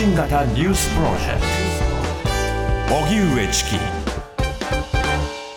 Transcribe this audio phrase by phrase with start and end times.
[0.00, 1.42] 信型ニュースプロジェク
[2.88, 2.94] ト。
[2.96, 3.70] 荻上チキ。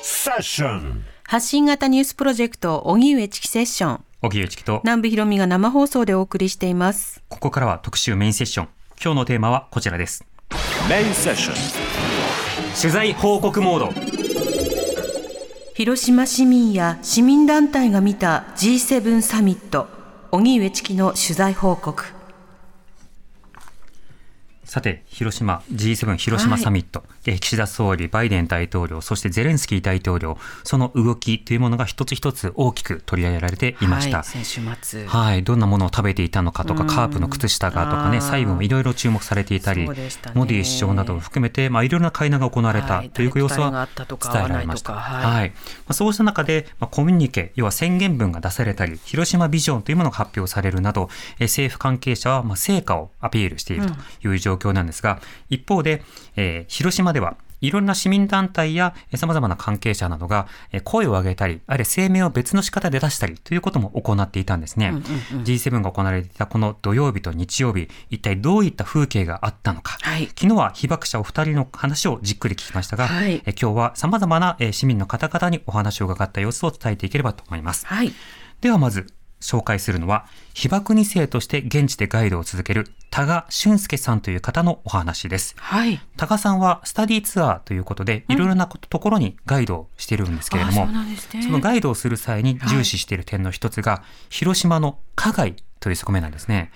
[0.01, 1.05] セッション。
[1.23, 4.03] 発信型ニュースプロジェクト荻上チキセッション。
[4.21, 7.23] 荻上チキと南部ひろみが生放送でお送りしています。
[7.29, 8.68] ここからは特集メインセッション。
[9.01, 10.25] 今日のテーマはこちらです。
[10.89, 11.55] メインセッション。
[12.78, 13.93] 取材報告モード。
[15.73, 19.87] 広島市民や市民団体が見た G7 サミット。
[20.32, 22.04] 荻上チキの取材報告
[24.65, 34.17] さて、広島、G7 広島サミット、え岸田総理、バイデン大統領、そしてゼレンスキー大統領、その動きというものが一つ一つ大きく取り上げられていました。
[34.17, 35.05] はい、先週末。
[35.05, 36.88] はい、どんなものを食べていたのかとか、うん。
[36.88, 39.95] カープの靴下がとかね、細部もいろいろ注目されていたり、ね。
[40.33, 44.94] モディ首相などを含めて、まあ、いろいろな会談が行われたはいという様子は伝えられました。
[44.94, 45.50] はい。
[45.50, 45.55] ま
[45.89, 56.04] あ、そうした中で、まあ、コミュニケ、要は宣言文が出されたり、広島ビジョンというものが発表されるなど、えー政府関係者はまあ成果をアピールしているという状況なんですが、一方で、
[56.36, 64.92] えー広島ではいろんな市民団体やさまざまな関係者などがえー声を上げたり、あるいは声明を別の仕方で出したりということも行っていたんですね。
[65.45, 69.98] G7 が行われていたこの土曜日と日曜日、一体どういった風景があったのか。
[70.02, 77.86] はい昨日は被爆者お二人の話をじっくり聞きましたが、はいえ今日は様々なえー市民の方々にお話を伺った様子を伝えていければと思います。
[77.88, 78.12] はい
[78.60, 79.08] ではまず
[79.44, 85.55] 紹介するのは、被爆2世として現地でガイドを続ける多賀俊介さんという方のお話です。
[85.58, 96.71] はい多賀さんはスタディツアーということで、いろいろなことところにガイドをしているんですけれども、あそねそのガイドをする際に重視している点の一つが、広島の加害という側面なんですね。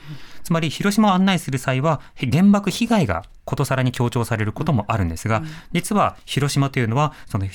[0.47, 7.45] つまり、広島を案内する際は、原爆被害がことさらに強調されることもあるんですが、実は広島というのは、その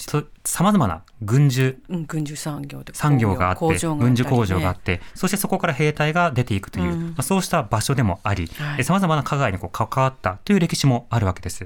[0.44, 7.02] 様々な軍需うん軍需産業で産業があって、工場が軍需工場があっって、そしてそこから兵隊が出ていくという、うん。
[7.08, 11.64] まあ、そうした場所でもありはい、さまざまな加害にこう関わったという歴史もあるわけです。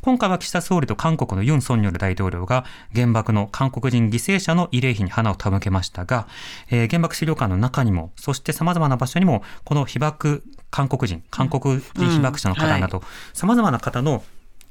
[0.00, 2.64] 今回は岸田総理と韓国のユン・ソンニョル大統領が
[2.94, 6.28] 原爆の韓国人犠牲者の慰霊碑に花を手向けましたが、
[6.70, 13.02] えー原爆資料館の中にも、そして様々な場所にも、この被爆韓国人、韓国人被爆者の方など、
[13.32, 14.22] 様々な方の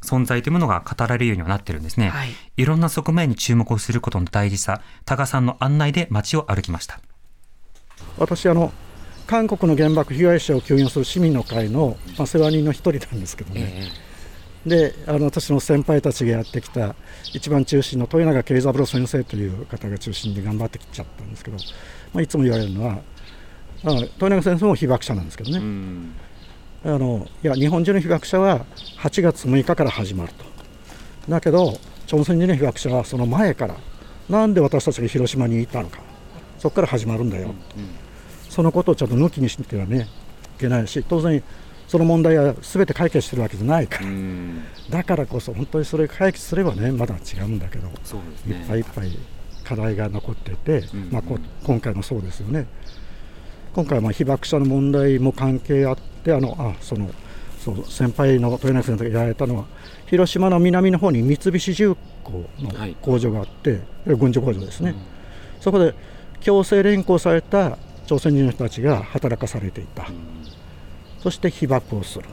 [0.01, 2.09] 存在というものが語られるようにはなってるんですね。
[2.09, 6.99] はいいろんな側面に注目をすることの大事さ、多賀さんの案内で街を歩きました。
[8.17, 8.71] 私あの
[9.27, 13.91] 韓国の原爆被害者を救援する市民の会の、まあ、世話人の一人なんですけどね、
[14.67, 16.95] であの私の先輩たちがやってきた
[17.33, 21.57] 一番中心の豊永慶三郎先生という方が中心で頑張ってきちゃったんですけど、
[22.13, 22.99] まあ、いつも言われるのは
[23.83, 25.59] あの豊永先生も被爆者なんですけどね、
[26.83, 28.65] あのいや日本人の被爆者は
[28.99, 30.45] 8月6日から始まると。
[31.29, 33.75] だけど朝鮮人の被爆者はその前から
[34.29, 36.07] なんで私たちが広島にいたのか。
[36.59, 37.53] そこから始まるんだよ、
[38.49, 40.07] そのことをちょっと抜きにしなきゃね
[40.57, 41.43] いけないし当然
[41.87, 44.05] その問題は全て解決してるわけじゃないから、
[44.89, 49.17] だからこそ本当にそれを解決すればねまだ違うんだけど、そうですいっぱいいっぱい
[49.63, 52.67] 課題が残っていて、まあ、こ今回もそうですよね。
[53.73, 57.09] 今回はまあ被爆者の問題も関係あってあのあその
[57.59, 59.65] そう先輩の豊永先生が言われたのは
[60.07, 62.71] 広島の南の方に三菱重工の
[63.01, 64.95] 工場があって、軍需工場ですね、
[65.59, 65.93] そこで
[66.39, 70.07] 強制連行された朝鮮人の人たちが働かされていた、
[71.27, 72.23] そして被爆をする。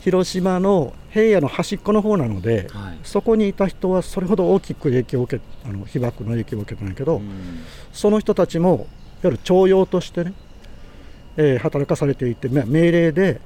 [0.00, 2.66] 広島の平野の端っこの方なので、
[3.04, 7.22] そこにいた人はそれほど大きく影響を受けあの被爆の影響を受けてないけど、
[7.92, 8.86] その人たちもいわ
[9.22, 10.34] ゆる徴用としてね、
[11.36, 13.40] えー働かされていてまあ命令で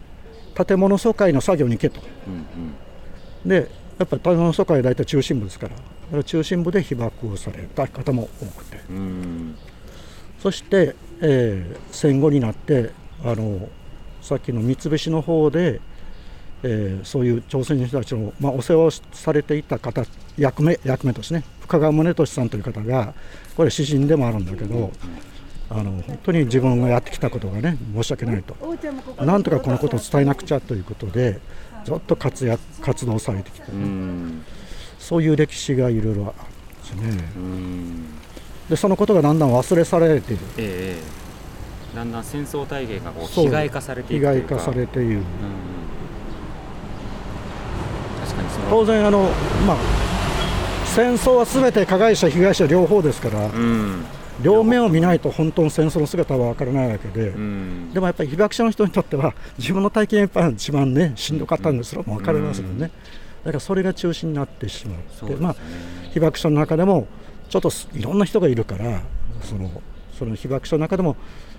[0.54, 2.00] 建物疎開の作業に行けと、
[3.44, 5.68] でやっぱり建物疎開は大体中心部ですか
[6.10, 8.78] ら中心部で被爆をされた方も多くて、
[10.40, 12.92] そして、えー戦後になって
[13.22, 13.68] あの
[14.26, 15.80] さっきの三菱の方で、
[16.64, 20.04] えーそういう朝鮮人の人たちの、まあ、お世話をされていた方
[20.36, 23.14] 役目役目としてね深川宗俊さんという方が
[23.56, 24.90] これ詩人でもあるんだけど、
[25.70, 28.56] あの本当に自分がやってきたことがね申し訳ないと。
[29.24, 31.40] なんとかこのことを伝えなくちゃということで
[31.84, 33.66] ずっと活躍活動されてきて、
[34.98, 36.44] そういう歴史がいろいろあ
[36.90, 37.24] るんですね。
[38.70, 41.25] でそのことがだんだん忘れ去られているええ
[41.96, 44.48] だんだん戦争体系がこう被害化されてい被くというか。
[44.48, 45.16] 害化されている。
[45.16, 45.22] うん
[48.20, 49.22] 確かにその当然あの、
[49.66, 49.76] まあ、
[50.84, 54.04] 戦争はすべて加害者被害者両方ですから、うん。
[54.42, 57.90] 両面を見ないと本当の戦争の姿は分からないわけで、うん。
[57.94, 62.90] でもやっぱり被爆者の人にとっては自分の体験やっぱり一番ねしんどかったんですそれも分かりますよね、
[63.44, 65.36] だからそれが中心になってしまって、ね。
[65.36, 65.56] まあ、
[66.12, 67.06] 被爆者の中でも
[67.48, 69.00] ちょっとすいろんな人がいるから
[69.40, 69.70] その
[70.18, 71.16] その被爆者の中でも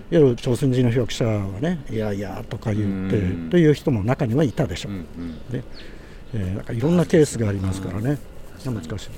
[0.10, 5.64] いわゆる朝鮮人の被爆者はねいやいやとか言ってという人も中にはいたでしょう、で
[6.34, 8.18] えー、なんかいろんなケースがありますからね、
[8.66, 9.12] 難しいです、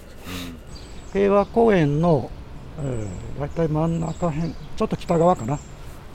[1.14, 2.32] 平和公園の、
[2.80, 5.60] えー、大体真ん中辺ちょっと北側かな。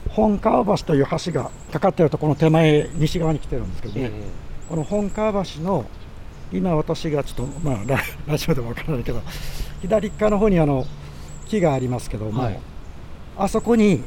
[0.09, 4.11] 本川橋という橋がかかってるとこの手前西側に来てるんですけどね、
[4.69, 5.85] この本川橋の
[6.51, 9.21] 今私がちょっとまあラ ラジオでもわからないけど
[9.81, 10.85] 左側の方にあの
[11.47, 12.59] 木がありますけども、はい、
[13.37, 14.03] あそこに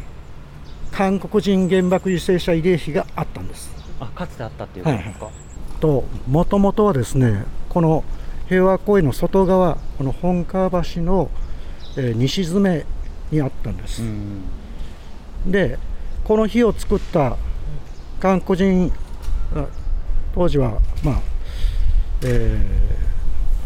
[0.92, 3.70] 韓国人原爆犠牲者慰霊碑があったんです。
[4.00, 5.34] あかつてあったっていうことですか、はい、
[5.80, 8.04] ともともとはですねこの
[8.48, 11.30] 平和公園の外側この本川橋の、
[11.96, 12.84] えー、西詰め
[13.30, 14.02] にあったんです。
[15.46, 15.78] で
[16.24, 17.36] この日を作った
[18.20, 18.92] 韓国人
[20.34, 21.20] 当時はまあ、
[22.22, 22.60] え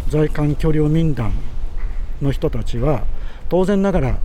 [0.08, 1.32] ー、在韓距離民団
[2.20, 3.04] の人たちは
[3.48, 4.18] 当然ながら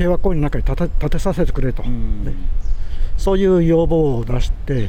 [0.00, 2.32] 平和公園の中に建て建てさせてくれと、ね、
[3.18, 4.88] そういう要望を出して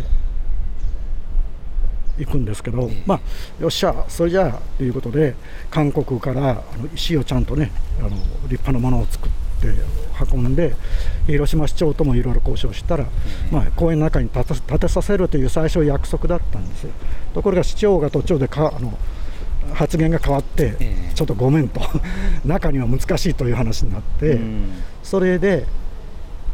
[2.18, 3.22] いくんですけど、まあ、
[3.62, 5.36] よっしゃ、それじゃあということで、
[5.70, 8.10] 韓国からあの石をちゃんとね、あの
[8.48, 9.32] 立派なものを作っ
[9.62, 9.74] て
[10.34, 10.76] 運んで、
[11.28, 13.06] 広島市長ともいろいろ交渉したら、
[13.52, 16.92] まあ、公園の中に建て建てさせるという最初、約束だったんですよ。
[17.34, 18.98] ところが市長が途中でかあの
[19.74, 20.76] 発言が変わって、
[21.16, 21.82] ちょっとごめんと、
[22.46, 24.40] 中には難しいという話になって、
[25.04, 25.66] それで、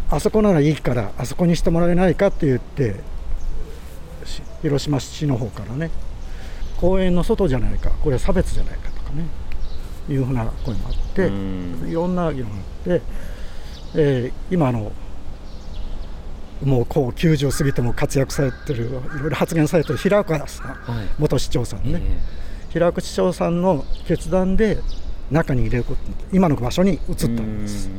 [0.09, 2.95] あそこならいいから、あそこにしてもらえないかって言って、
[4.61, 5.91] 広島市の方からね、
[6.77, 9.25] 公園の外じゃないか、これは差別じゃないかとかね、
[10.09, 13.01] いうふうな声もあって、いろんな議論があって、
[13.95, 14.91] えー、今の、
[16.63, 18.89] もうこう90を過ぎても活躍されてる、い
[19.19, 22.01] ろいろ発言されてる平岡さん、はい、元市長さんね。
[22.01, 22.47] えー
[22.77, 24.77] 平口町さんの決断で
[25.31, 26.01] 中に入れること
[26.31, 27.89] 今の場所に移ったんです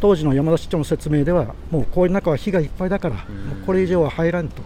[0.00, 3.26] 当時の山田市長の説明ではもうこういう中は火がいっぱいだから
[3.66, 4.62] これ以上は入らんと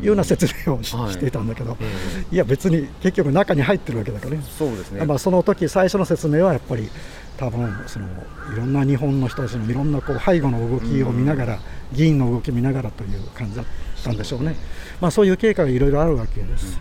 [0.00, 1.76] いうような説明をし,、ていたんだけど、
[2.32, 4.42] い、や別に結局中に入ってるわけだからね。
[4.58, 6.88] そうですね、まあ、その時最初の説明はやっぱり
[7.36, 8.06] 多分その
[8.54, 11.58] いろんな日本の人たちのいろんなこう背後の動きを見ながら、
[11.92, 13.64] 議員の動きを見ながらという感じだっ
[14.02, 14.56] たんでしょうね、
[15.00, 16.80] まあ、そういう経過がいろいろあるわけです。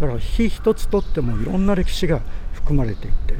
[0.00, 2.20] だから日一つとってもいろんな歴史が
[2.52, 3.34] 含まれていて、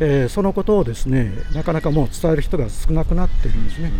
[0.00, 3.92] えー、そのことをですねなかなかもう伝える人が少なくなっているんですね。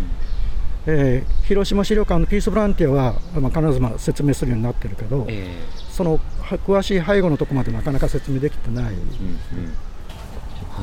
[0.89, 6.17] えー、広島資料館のピースボランティアは、まあ、必ずまあ説明するようになってるけど、えー、その
[6.65, 9.05] 詳しい背後のところまでなかなか説明できてない、うんうん。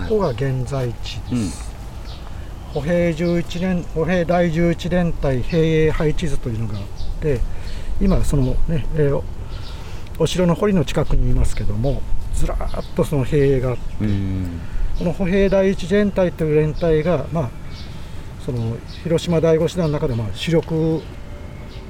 [0.01, 1.73] はい、ここが現在地です、
[2.69, 6.85] うん、歩兵11年歩兵第11連隊兵営配置図というのがあっ
[7.23, 7.41] て
[7.99, 9.23] 今そのね、えー、
[10.19, 12.03] お城の堀の近くにいますけども
[12.35, 12.59] ずらっ
[12.95, 13.83] とその兵営があって、
[14.99, 17.51] この歩兵第一連隊という連隊が、まあ、
[18.45, 21.03] その広島第五師団の中でまあ主力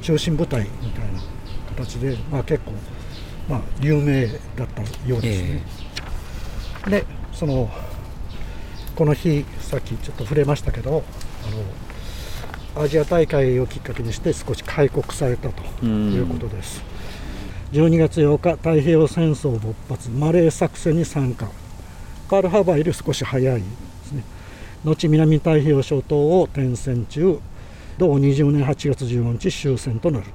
[0.00, 1.20] 中心部隊みたいな
[1.76, 2.72] 形で、まあ、結構、
[3.48, 5.62] まあ、有名だったようですね。
[6.84, 7.70] えー、でその
[8.96, 11.02] この日さっきちょっと触れましたけど
[12.74, 16.82] あのアジア大会をきっかけにして少し開国されたということです。
[17.72, 21.50] 12月8日太平洋戦争勃発マレー作戦に参加
[22.28, 23.66] パールハーバーより少し早いで
[24.04, 24.24] すね。
[24.84, 27.38] 後南太平洋諸島を転戦中
[27.98, 30.26] 同20年8月15日終戦となる、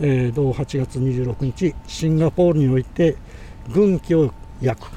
[0.00, 3.16] えー、同8月26日シンガポールにおいて
[3.72, 4.90] 軍機を焼く。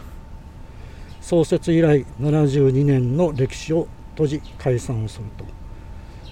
[1.21, 5.51] 創設以来72年の歴史を閉じ解散をするとで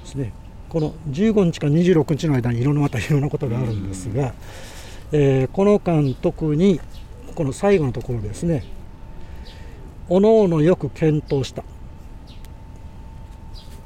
[0.05, 0.33] すね。
[0.69, 4.33] この15日から26日の間にいろんなまたいろんなことがあるんですが、
[5.11, 6.79] えー、この間特に
[7.35, 8.63] この最後のところですね。
[10.09, 11.63] おのおのよく検討した。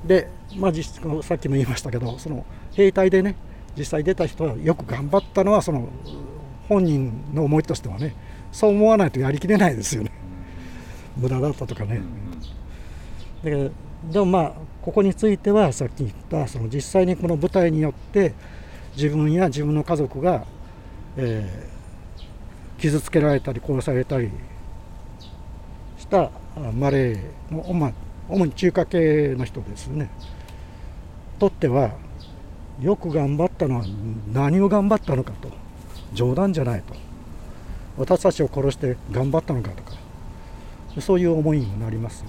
[0.05, 3.35] で、まあ、実さっきも言いましたけどその兵隊でね
[3.77, 5.89] 実際出た人はよく頑張ったのはその
[6.69, 8.15] 本人の思いとしてはね
[8.51, 10.11] そう思わないとやりきれないですよね。
[11.17, 12.01] 無駄だったとかね。
[13.43, 13.71] で
[14.11, 18.33] でもまあここについてはさっき言ったその実際にこの部隊によって
[18.95, 20.45] 自分や自分の家族が
[21.17, 24.29] えー、傷つけられたり殺されたり
[26.07, 26.31] した
[26.71, 27.93] マレーの主
[28.29, 30.09] 主に中華系の人ですね。
[31.39, 31.91] とっては
[32.81, 33.85] よく頑張ったのは
[34.33, 35.49] 何を頑張ったのかと。
[36.13, 36.95] 冗談じゃないと。
[37.97, 39.97] 私たちを殺して頑張ったのかとか。
[41.01, 42.23] そういう思いになります、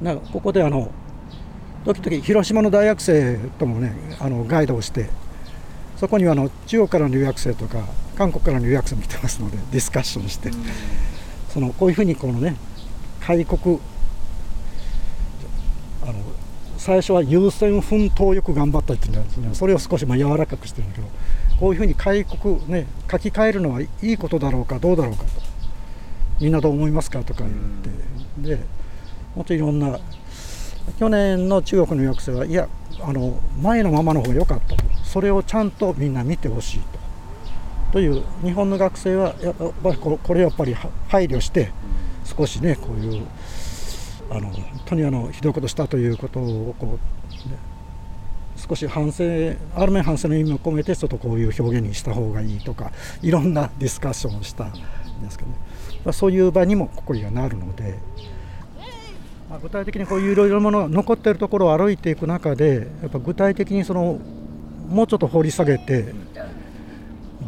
[0.00, 0.92] なここであの
[1.84, 5.10] 時々広島の大学生ともねあのガイドをして
[5.96, 7.84] そこにはあの中国からの留学生とか
[8.16, 10.52] 韓国からの留学生も来てますのでディスカッションして、
[11.52, 12.56] そのこういうふうにこのね
[13.20, 13.78] 開国
[16.78, 19.50] 最初は優先奮闘よく頑張ったって言うんですね。
[19.52, 21.08] それを少しまあ柔らかくしてるんだけど
[21.58, 25.28] こういうふうに開国ね書き換えるのはいいことだろうかどうだろうかと。
[26.40, 27.52] みんなどう思いますかとか言っ
[28.42, 28.56] て。
[28.56, 28.64] で
[29.36, 29.98] もっといろんな
[30.98, 32.66] 去年の中国の抑制はいや
[33.02, 34.84] あの前のままの方が良かったと。
[35.04, 36.99] それをちゃんとみんな見てほしいと。
[37.92, 40.74] という日本の学生はやっぱりこれやっぱり
[41.08, 41.72] 配慮して
[42.24, 43.26] 少しねこういう
[44.30, 47.58] あの本当にあのひどいことしたということをこう、ね、
[48.56, 49.24] 少し反省
[49.74, 52.92] ある面反省の意味を込めてちょっとこういう表現にした方がいいとか
[53.22, 55.56] いろんなディスカッションをしたんですけどね、
[56.04, 57.98] まあ、そういう場にもここにはなるので。
[59.50, 64.20] まあ、具体的にこういういろいろものが残っているところを歩いていく中でやっぱ具体的にその
[64.88, 66.14] もうちょっと掘り下げて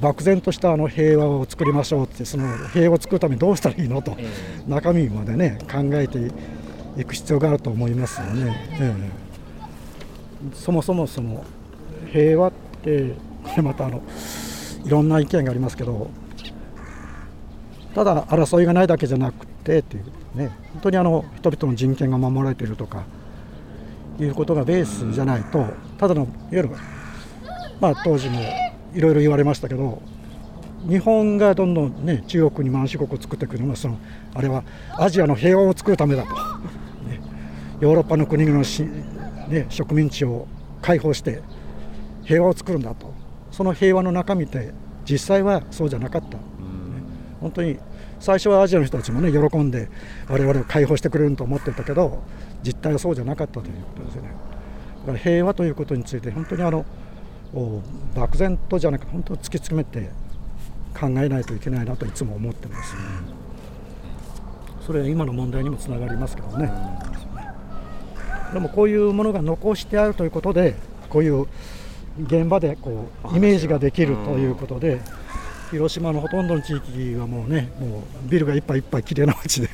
[0.03, 4.17] 漠然としたあの平和を作りましょうってその平和を作るためにどうしたらいいのと
[4.67, 6.19] 中身までね考えて
[7.01, 8.69] いく必要があると思いますよね。
[8.81, 8.95] え
[10.53, 11.45] え、そもそもその
[12.13, 14.03] 平和ってこれまたあの
[14.85, 16.11] いろんな意見がありますけど
[17.95, 20.05] ただ争いがないだけじゃなくてっていう
[20.37, 23.05] ね本当にあの人々の人権が守られているとか
[24.19, 25.65] いうことがベースじゃないと
[25.97, 26.71] ただのいわゆる
[27.81, 28.41] まあ当時も
[28.95, 30.03] いろいろ言われましたけど
[30.89, 33.99] 日本がどんどん、ね、中国に満州国を作っていくのはその
[34.35, 34.65] あれは
[34.99, 36.29] アジアの平和を作るためだと、
[37.09, 37.21] ね、
[37.81, 38.83] ヨーロッパの国々のし、
[39.49, 40.49] ね、植民地を
[40.81, 41.43] 解放して
[42.25, 43.13] 平和を作るんだと。
[43.53, 44.73] その平和の中身って
[45.05, 46.43] 実際はそうじゃなかった、ね、
[47.41, 47.79] 本当に
[48.19, 49.91] 最初はアジアの人たちもね喜んで
[50.29, 52.23] 我々を解放してくれると思ってたけど
[52.63, 54.31] 実態はそうじゃなかったということですよね。
[55.01, 56.87] だから平和ということについて本当にあの
[58.15, 60.11] 漠然とじゃなくて本当に突き詰めて
[60.99, 63.01] 考えないといけないなといつも思ってます、ね、
[64.87, 66.73] それは今の問題にもつながりますけどね、
[68.53, 70.75] でもこういうものが残してあるということで
[71.09, 71.47] こういう
[72.25, 75.01] 現場でこうイメージができるということで、
[75.71, 79.69] 広島のほとんどの地域はもうねもうビルがいっぱいいっぱい綺麗な街で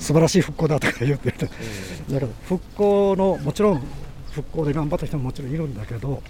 [0.00, 3.82] 素晴らしい復興だとか言っててだから復興のもちろん
[4.32, 6.20] 復興で頑張った人ももちろんいるんだけど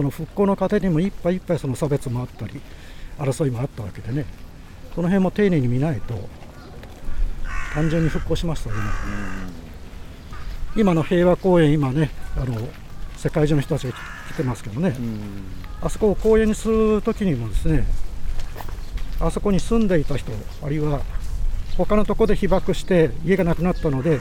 [0.00, 2.58] その復興の過程にもいっぱいいっぱいその差別もあったり
[3.18, 4.24] 争いもあったわけでね。
[4.94, 6.14] その辺も丁寧に見ないと
[7.74, 8.76] 単純に復興しますとね
[10.74, 12.56] 今の平和公園今ねあの
[13.16, 13.92] 世界中の人たちが
[14.32, 14.96] 来てますけどね。
[15.82, 17.84] あそこを公園にする時にもですね
[19.20, 21.02] あそこに住んでいた人あるいは
[21.76, 24.18] 他のとこで被爆して家がなくなったので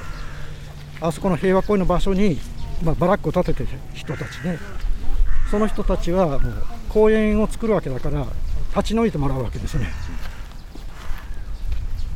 [0.99, 2.37] あそこの平和公園の場所に、
[2.83, 4.59] まあ、バラックを建ててる人たちね。
[5.49, 8.25] その人たちはもう公園を作るわけだから
[8.75, 9.89] 立ち退いてもらうわけですね。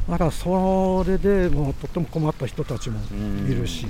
[0.10, 3.00] だからそれでもうとっても困った人たちも
[3.48, 3.88] いるし。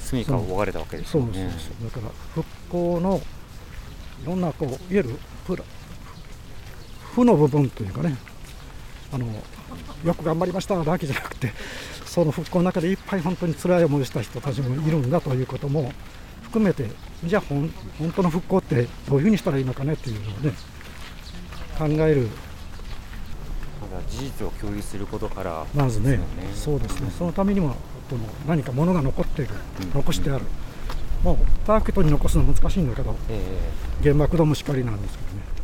[0.00, 1.22] 住みかを追われたわけですね。
[1.22, 1.84] そうそうそう。
[1.84, 3.20] だから復興の
[4.22, 5.18] いろんなこういわゆる
[7.14, 8.16] 負の部分というかね。
[9.12, 9.26] あの
[10.04, 11.52] よく頑張りましただけじゃなくて
[12.04, 15.92] その復興の中でいっぱい本当に辛い思いした人たちもいるんだということも
[16.48, 16.90] 含めて
[17.24, 17.70] じゃあ本
[18.14, 20.52] 当の復興ってどういうふうにしたらいいのかねっていうのをね
[21.78, 22.28] 考える。
[24.08, 26.20] 事実を共有することから、まずね、ね、
[26.54, 27.10] そうですね。
[27.10, 27.74] そのためにも
[28.08, 29.54] この何かものが残っている、
[29.94, 30.44] 残してある、
[31.22, 31.36] もう
[31.66, 35.57] パーケットに残すのは難しいんだけど、えー、原爆ドームしかりなんですけどね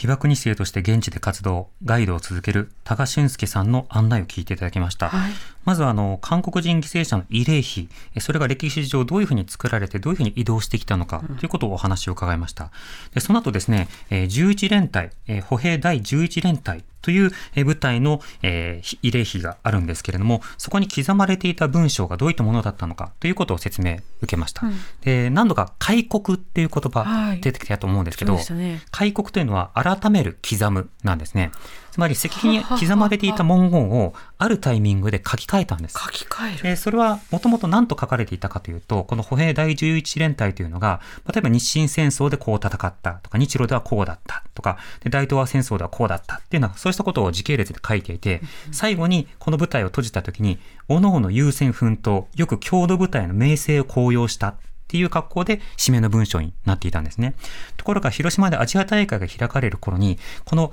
[0.00, 5.10] 被爆2世として現地で活動、ガイドを続ける多賀俊介さんの案内を聞いていただきました。
[5.10, 5.32] はい、
[5.66, 12.70] まずはあの、韓国人犠牲者の慰霊碑、それが歴史上どういうふうに作られて、どういうふうに移動してきたのかということをお話を伺いました。
[13.12, 15.10] でその後ですね、11連隊、
[15.42, 17.30] 歩兵第11連隊という
[17.64, 24.66] 部隊の、えー、慰霊碑があるんですけれども、そこに刻まれていた文章がどういったものだったのかということを説明受けました。
[24.66, 31.52] うん、で何度か開国っていう言葉出てきたと思うんですけど、はいね、開国というのは改める刻むなんですね。
[31.90, 35.98] つまり石碑に刻まれていた文言をあるタイミングで書き換えたんです。
[35.98, 36.62] 書き換える。
[36.62, 41.00] でそれはもともと何と書かれていたかというと、この歩兵第11連隊というのが、
[41.32, 48.40] 例えば日清戦争でこう戦ったとか、日露ではこうだったとか、で大東亜戦争ではこうだったっていうのは、そうしたことを時系列で書いていて、
[48.72, 54.54] 最後にこの部隊を閉じた時に、各々優先奮闘、よく郷土部隊の名声を高揚したっ
[54.90, 57.34] ていう格好で締めの文章になっていたんですね。
[57.76, 60.72] ところが広島でアジア大会が開かれる頃に、この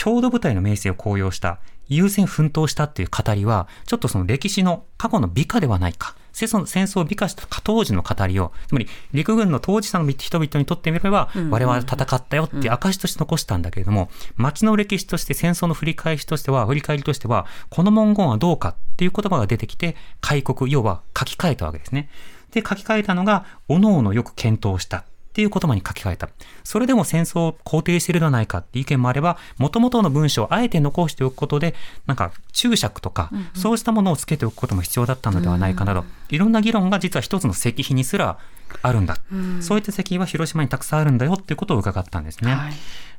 [0.00, 6.16] 郷土部隊の名声を高揚した、優先奮闘したっていう語りは、ちょっとその歴史の過去の美化ではないか。
[6.32, 22.08] 戦争戦争を美化した当時の語りを、つまり陸軍の当事者の人々にとってみれば、我々は戦ったよっていう証として残したんだけれども、街の歴史として戦争の振り返しとしては、振り返りとしては、この文言はどうかっていう言葉が出てきて、開国、要は書き換えたわけですね。
[22.52, 25.04] で、書き換えたのが、各々よく検討した。
[25.30, 26.28] っていう言葉に書き換えた。
[26.64, 38.38] それでも戦争を肯定しているではないかっていう意見もあれば、元々の文章をあえて残しておくことで、なんか注釈とか、そうしたものをつけておくことも必要だったのではないかなど、いろんな議論が実は一つの石碑にすら
[38.82, 39.18] あるんだ。
[39.60, 42.54] そういった石碑は広島にたくさんあるんだよっていうことを伺ったんですね。
[42.54, 42.72] はい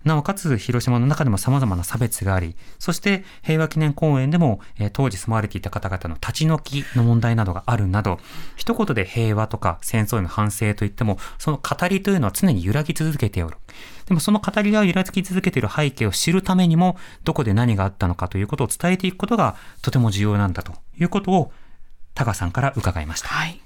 [0.03, 8.19] なおかつ広島の中でも様々な差別があり、そして平和記念公園でも、えー当時住まわれていた方々の立ち退きの問題などがあるなど、
[8.55, 13.57] 一言で平和とか戦争への反省といっても、その語りというのは常に揺らぎ続けておる。
[14.07, 21.53] でもその語りが揺らぎ続けている背景を知るためにも、どこで何があったのかということを伝えていくことがとても重要なんだということを、
[22.13, 23.29] タカさんから伺いました。
[23.29, 23.61] はい。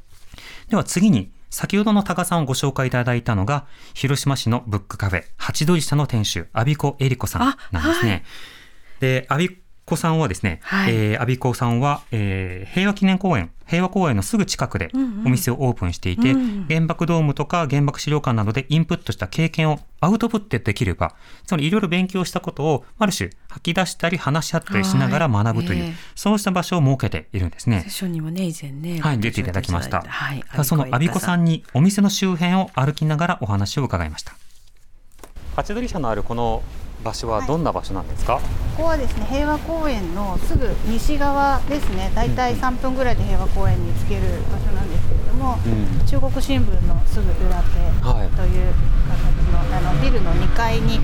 [0.69, 8.23] では次に、先ほどの多賀さんをご紹介いただいたのが、広島市のブックカフェ、八鳥社の店主、阿比子恵里子さんなんですね。
[8.23, 14.89] あはで、阿比子さんはですね、はいえー、阿比子さんは、えー平和記念公園、平和公園のすぐ近くで
[15.25, 21.13] お店をオープンしていて、うんうん原爆ドームとか原爆資料館などでインプットした経験をアウトプットできれば、
[21.45, 27.89] つまりいろいろ勉強したことをある種吐き出したり話し合ったりしながら学ぶという、はいええそうした場所を設けているんですねセッ。
[27.91, 28.99] ションにもね、以前ね。
[28.99, 30.01] はい、出ていただきました。
[30.01, 30.43] はい。
[30.63, 34.33] その阿比子さんにお店の周辺を歩きながらお話を伺いました。
[35.55, 36.63] 八鳥社のあるこの
[37.05, 38.41] 場所はどんな場所なんですか？
[38.75, 42.11] ここはですね平和公園のすぐ西側ですね。
[42.15, 44.21] だいたい3分ぐらいで平和公園に着ける
[44.51, 46.05] 場所なんですけれども、うん。
[46.07, 48.73] 中国新聞のすぐ裏手はいという
[49.07, 50.99] 形のあのビルの2階に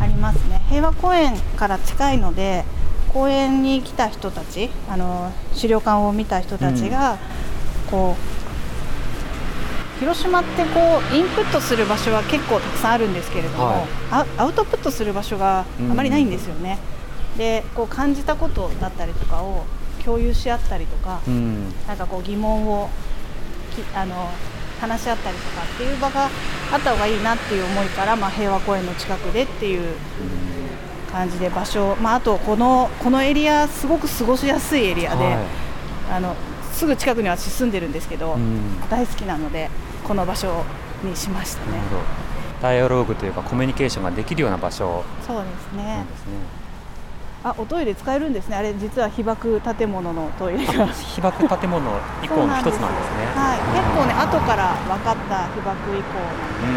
[0.00, 0.62] ありますね。
[0.70, 2.64] 平和公園から近いので
[3.12, 7.18] 公園に来た人たちあの資料館を見た人たちが、
[7.90, 8.41] こう
[10.02, 16.78] 広島ってこうインプットする場所は結構たくさんあるんですけれども、はいアアウトプットする場所があまりないんですよね。
[17.38, 19.64] でこう感じたことだったりとかを
[20.04, 21.72] 共有し合ったりとか、うん。
[21.86, 22.90] なんかこう疑問を
[23.70, 24.28] きあの
[24.80, 26.28] 話し合ったりとかっていう場があ
[26.76, 29.94] った方がいいなっていう思いから、まあ、平和公園の近くでっていう
[31.12, 35.36] 感じで場所、まあ、あとこのこのエリアすごく過ごしやすいエリアで、はい
[36.10, 36.34] あの
[36.72, 39.70] すぐ近くに私住んでるんですけど、うん大好きなので
[40.06, 40.64] この場所
[41.02, 41.88] にしましたねなる。
[41.88, 42.02] ほど。
[42.62, 46.36] ダイアローグというかコミュニケーションができるような場所そうですねすね。
[47.44, 48.56] あ、おトイレ使えるんですね。
[48.56, 50.86] あれ実は被爆建物のトイレが。
[50.86, 53.26] 被爆建物以降の一つなんですね。
[53.34, 56.20] はい、結構ね後から分かった被爆以降
[56.62, 56.68] な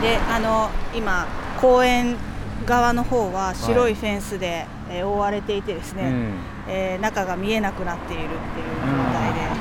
[0.00, 1.26] で、であの今
[1.60, 2.16] 公園
[2.64, 6.34] 側の方は白いフェンスで、えー覆われていてですね、うん。
[6.68, 8.36] えー中が見えなくなっているっていう
[8.80, 9.54] 状態で、あ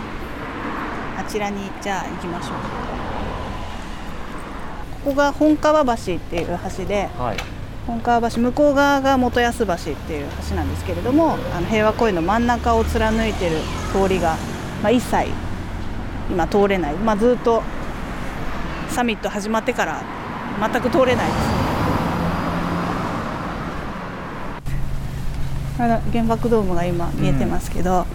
[1.33, 2.51] ちらにじゃあ行きましょう。
[5.03, 7.37] ここが本川橋っていう橋で、はい。
[7.87, 13.57] 本川橋向こう側が元安橋っていう橋なんですけれどもあの平和公園の真ん中を貫いてる
[13.91, 14.37] 通りが、
[14.81, 15.25] まあ、一切
[16.29, 17.61] 今通れない、まあ、ずっと
[18.87, 20.01] サミット始まってから
[20.61, 21.37] 全く通れないです
[26.13, 28.05] 原爆ドームが今見えてますけど、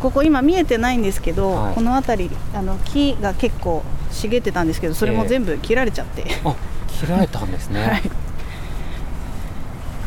[0.00, 1.74] ここ今見えてないんですけど、はい。
[1.74, 6.24] この辺りあの木が結構茂ってたんですけどそれも全部切られちゃって。
[6.44, 6.54] あ、
[6.86, 7.82] 切られたんですね。
[7.86, 8.02] はい。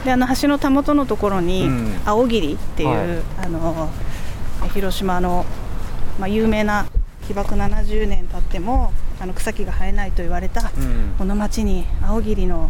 [0.05, 2.01] であの橋のたもとのところに、うん。
[2.05, 3.23] 青霧っていう、はい。
[3.45, 3.89] あの
[4.73, 5.45] 広島の、
[6.19, 6.85] まあ、有名な
[7.27, 11.13] 被爆70年経ってもあの草木が生えないと言われた、うん。
[11.17, 12.69] この町に青霧の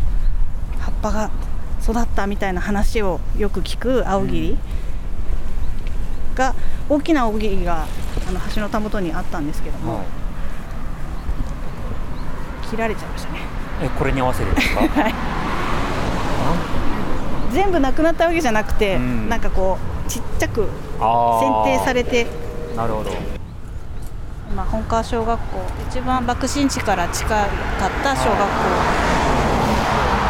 [0.79, 1.31] 葉っぱが
[1.83, 4.57] 育ったみたいな話をよく聞く青霧
[6.35, 6.53] が、
[6.89, 7.85] 大きな青霧が
[8.27, 10.05] あの橋のたもとにあったんですけども、はい。
[12.69, 13.39] 切られちゃいましたね。
[13.83, 14.81] え、これに合わせるんですか？
[15.01, 15.13] はい
[17.53, 20.69] 全部なくなったわけじゃなくて、うんなんかこうちっちゃく選
[21.65, 22.25] 定されて、
[22.77, 23.11] なるほど。
[24.55, 25.45] まあ、本川小学校
[25.89, 27.47] 一番爆心地から近かっ
[28.03, 28.45] た小学校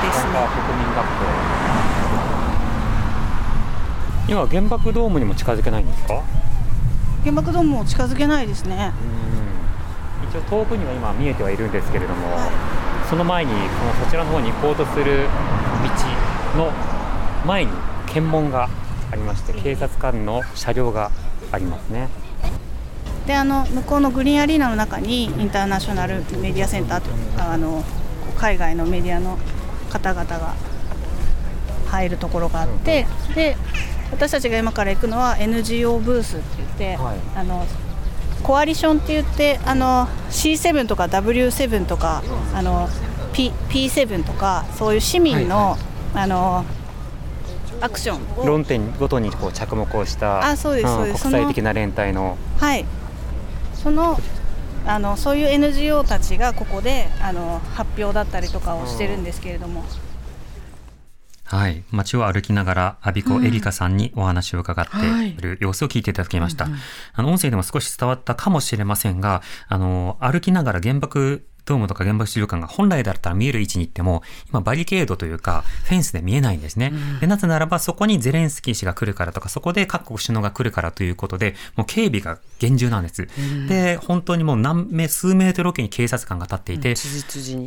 [0.04, 0.32] ですね。
[0.66, 1.51] 国民学校。
[4.32, 6.24] 今原爆ドームにも近づけないんですか？
[7.26, 8.94] 原爆ドームも近づけないですね。
[10.24, 10.30] うん。
[10.30, 15.28] 一応遠くには今見えてはいるんですけれども、はその前にこのそちらの方に行こうとする
[16.56, 16.72] 道の
[17.46, 17.72] 前に
[18.06, 18.70] 検問が
[19.12, 21.12] ありまして、警察官の車両が
[21.52, 22.08] ありますね。
[23.26, 27.10] い、であの向こうのグリーンアリーナの中にインターナショナルメディアセンターと
[27.44, 27.84] あのこ
[28.34, 29.38] う海外のメディアの
[29.90, 30.56] 方々が
[31.88, 33.58] 入るところがあって、で
[34.12, 36.98] 私たちが今から行くのは NGO ブースって言って、
[37.36, 37.66] あの
[38.44, 42.90] コアリションって言ってあの C7 とか W7 とかあの
[43.34, 45.78] P P7 とかそういう市民の、
[46.14, 46.66] あの
[47.80, 48.42] アクション。
[48.42, 51.24] を論点ごとにこう着目をしたあそうですそうです。
[51.24, 52.38] 国際的な連帯の。
[52.60, 52.86] はい、
[53.74, 54.20] その
[54.86, 59.84] あのそういう NGO たちがここであの発表だったりとかをしてるんですけれども、
[61.58, 66.70] はい、街を歩きながら、阿比子エリカさんにお話を伺っている様子を聞いていただきました。
[67.14, 76.94] あの、音声でも少し伝わったかもしれませんが、あの、歩きながら原爆ドームとか原爆資料館が本来だったら見える位置に行っても、今バリケードというか、フェンスで見えないんですね。
[77.20, 83.28] でなぜならば、そこにゼレンスキー氏が来るからとか、そこで各国首脳が来るからということで、もう警備が厳重なんです。
[83.68, 86.96] で、本当にもう何名、数メートルおきに警察官が立っていて、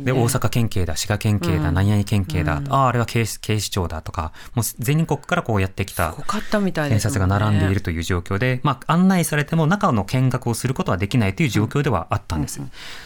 [0.03, 1.73] で、大阪県警だ、滋賀県警だ、うん。
[1.73, 12.61] 何々県警だ、ああ、あれは警視警視庁だとか、もう全国からこうやってきた濃かったみたい警察が並んでいるという状況で、まあ、案内されても中の見学をすることはできないという状況ではあったんです。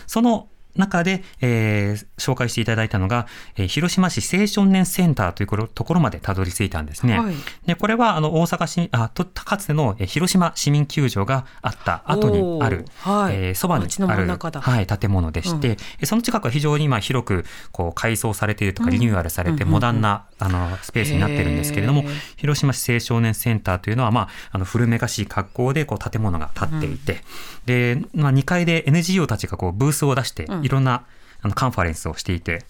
[0.07, 7.19] その中で、えー紹介していただいたのが、えー広島市青少年センターというところまでたどり着いたんですね。
[7.19, 7.33] はい。
[7.65, 13.35] でこれはあの大阪市あとかつてのえー広島市民球場があった後にあるおーはい。
[13.35, 14.27] えーそば、にある
[14.61, 22.03] はい、建物でして、えその近くは非常にまあ広くこう改装されているとかリニューアルされてモダンな、あのスペースになってるんですけれども
[22.37, 27.21] 広島市青少年センターというのは、まあ、あの古めかしい格好でこう建物が建っていて、
[27.65, 31.05] で、まあ、2階で NGO たちがこうブースを出していろんな、
[31.41, 32.65] あのカンファレンスをしていて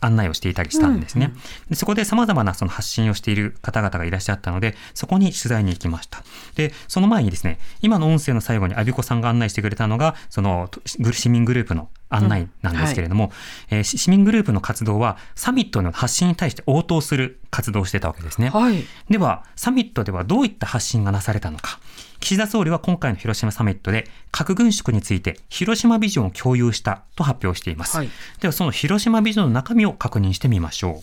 [0.00, 1.32] 案内をしていたりしたんですね。
[1.68, 6.22] でそこで様々なその発信をしている方々がいらっしゃったので、そこに取材に行きました。
[6.54, 10.80] で、その前にですね、今の音声の最後にアビコさんが案内してくれたのが、そのと
[11.12, 13.32] 市民グループの案内なんですけれども、
[13.70, 18.50] えーし市民グループの活動はサミットの発信に対して応答する活動をしてたわけですね。
[18.50, 21.78] はいでは、サミットではどういった発信がなされたのか。
[22.26, 27.96] 岸田総理は今回の広島サミットで核軍縮について広島ビジョンを共有したと発表しています。
[27.98, 28.08] はい
[28.40, 31.02] ではその広島ビジョンの中身を確認してみましょ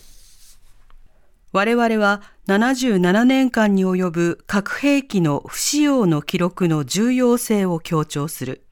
[1.52, 8.66] 我々は77年間に及ぶ核兵器の不使用の記録の重要性を強調する。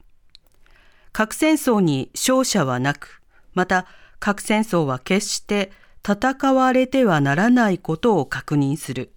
[1.11, 3.23] 核戦争に勝者はなく、
[3.55, 3.87] また
[4.19, 5.71] 核戦争は決して
[6.07, 9.12] 戦われてはならないことを確認する。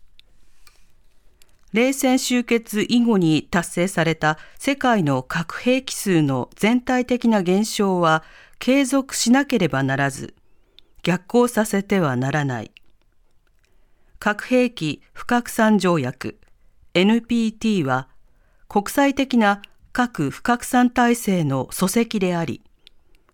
[1.73, 8.23] 冷戦終結以後に達成された世界の核兵器数の全体的な減少は
[8.59, 10.35] 継続しなければならず、
[11.03, 12.71] 逆行させてはならない。
[14.19, 16.39] 核兵器不拡散条約
[16.95, 18.09] NPT は
[18.69, 19.61] 国際的な
[19.93, 22.63] 核不拡散体制の礎石であり、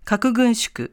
[0.05, 0.91] 核軍縮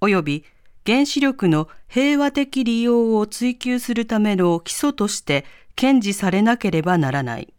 [0.00, 0.44] 及び
[0.84, 5.44] 原子力の平和的利用を追求するための基礎として
[5.78, 7.54] 堅持されなければならない。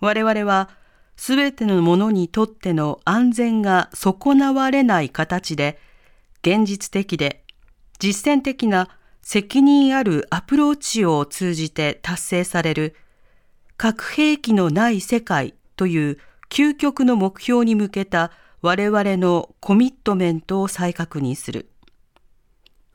[0.00, 0.70] 我々は
[1.16, 5.78] すべてのものにとっての安全が損なわれない形で
[6.42, 7.44] 現実的で
[7.98, 8.88] 実践的な
[9.22, 12.94] 責任あるアプローチを通じて達成される
[13.76, 18.30] 核兵器のない世界という究極の目標に向けた
[18.62, 21.70] 我々のコミットメントを再確認する。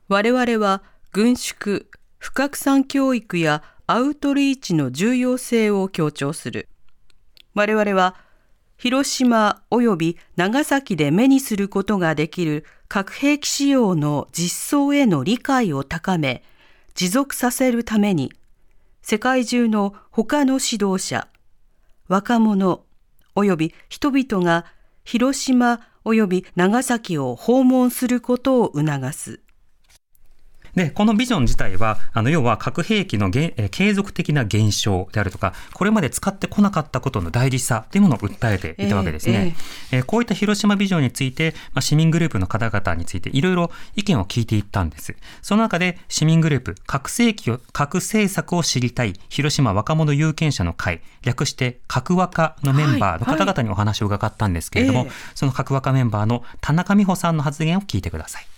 [0.08, 0.82] 我々は
[1.12, 1.82] 軍縮、
[2.18, 6.68] 不拡散教育やアウトリーチの重要性を強調する。
[7.54, 8.14] 我々は
[8.76, 16.44] 広島及び長崎で目にすることができる核兵器使用の実装への理解を高め、
[16.94, 18.32] 持続させるために、
[19.02, 21.26] 世界中の他の指導者、
[22.06, 22.84] 若者
[23.34, 24.66] 及び人々が
[25.02, 29.40] 広島及び長崎を訪問することを促す。
[30.74, 39.54] で、このビジョン自体は、あの、要は核兵器のげえー継続的な減少であるとか、これまで使ってこなかったことの大事さというものを訴えていたわけですね。
[39.92, 45.14] えーこういった広島ビジョンについて、まあ、市民グループの方々についていろいろ意見を聞いていったんです。
[45.42, 58.49] その中で、市民グループ、核政期を、核政策を知りたい広島若者有権者の会、略して核若のメンバーの方々にお話を伺ったんですけれども、ええその核若メンバーの田中美穂さんの発言を聞いてください。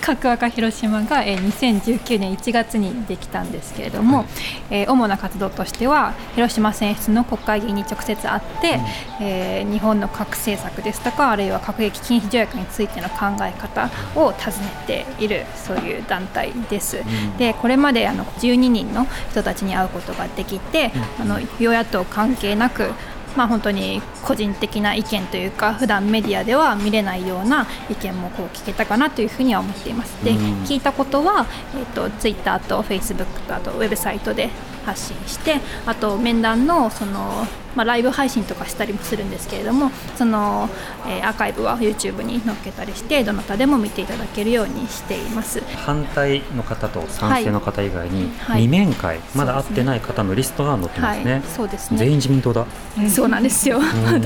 [0.00, 4.24] 核赤広島がえー2019年1月にできたんですけれども、
[4.70, 8.80] えー主な活動としては広島選出の国会議員に直接会って、
[9.20, 17.02] えー日本の核政策ですとかあるいは核兵器禁止条約についての考え方を尋ねているそういう団体です。
[17.38, 22.92] でこれまであの12人の人たちに会うことができて、あの与野党関係なく
[23.36, 30.24] まあ、本当に個人的な意見というか普段メディアでは見れないような意見もこう聞けたかなというふうには思っています。
[30.24, 34.50] で聞いたことは、えー、とツイッターとフェイスブックとあとウェブサイトで
[34.88, 37.46] 発信してあと面談のその、
[37.76, 40.70] まあ、ライブ配信とかしたりもするんですけれどもその、
[41.06, 45.60] えー、アーカイブは YouTube に載っけたりしてどなたでも見ていただけるようにしています。
[45.76, 51.98] 反対の方と賛成の方以外に、はい、2面会、まだ会ってない方のリストが載ってますね、はい、そうですね。
[51.98, 52.66] 全員自民党だ、
[53.14, 53.80] そうなんですよ、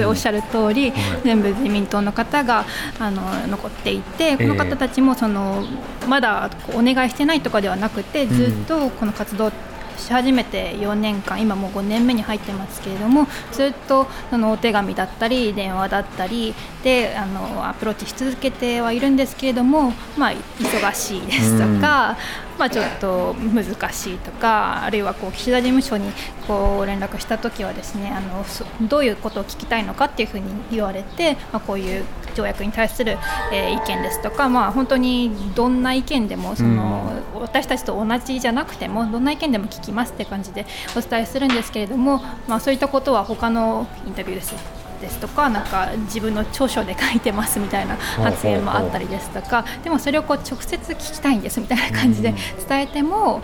[0.07, 0.93] おっしゃる通り、
[1.25, 2.65] 全部自民党の方が
[2.99, 5.65] あの残っていてこの方たちもその、
[6.09, 9.51] まだお願いしてないとかではなくてずっとこの活動
[9.99, 22.17] し始めて4年間今もう5年目に入ってますけれどもずっとそのお手紙だったり電話だったりであのアプローチし続けてはいるんですけれども、まあ、忙しいですとか、
[22.59, 26.13] まあ、ちょっと難しいとかあるいはこう岸田事務所に
[26.47, 28.45] こう連絡した時はですねあの
[28.89, 33.19] どういうことを聞きたいのかっていうふうに言われて、まあ、こういう条約に対する、
[33.53, 52.35] えー、意見ですとか、まあ、本当にどんな意見でもその、うん、私たちと同じじゃなくてもどんな意見でも聞きますって感じでお伝えするんですけれども、まあ、そういったことは他のインタビューですですとかなんか自分の著書で書いてますみたいな発言もあったりですとかでもそれをこう直接聞きたいんですみたいな感じで
[52.67, 53.43] 伝えても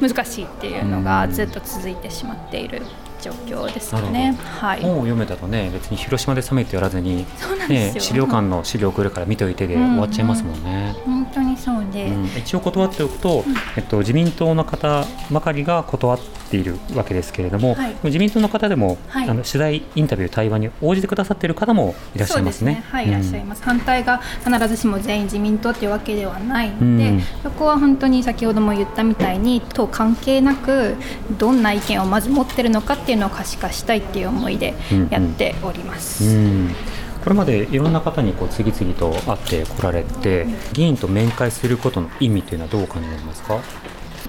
[0.00, 2.82] 難しいっていうのがずっと続いてしまっている
[3.20, 4.34] 状況ですね。
[4.60, 7.26] はい、本を読めたとね別に広島でサミットやらずに
[7.68, 10.96] ね資料館の資料送るから見ておいてで終わっちゃいますもんね。
[11.06, 16.20] うん、本当にそうで、うん、一応断っておくと、うん、えっと自民党の方ばかりが断っ
[16.50, 22.74] ているわけですけれども、はい、自民党の方でも、はい、あの取材インタビュー対話に応じてくださっている方もいらっしゃいますね。
[22.74, 22.84] すね。
[22.90, 23.62] はい、いらっしゃいます。
[23.62, 30.96] 反対が必ずしも全員自民党っていうわけではないので、そこは本当に先ほども言ったみたいに党関係なく
[31.38, 34.74] どんな意見をまず持ってるのかっていうのを可視化したいっていう思いで
[35.10, 36.24] やっております。
[36.24, 36.74] うんうん
[37.22, 43.60] これまでいろんな方にこう次々と会ってこられて議員と面会することの意味というのはどう感じますか？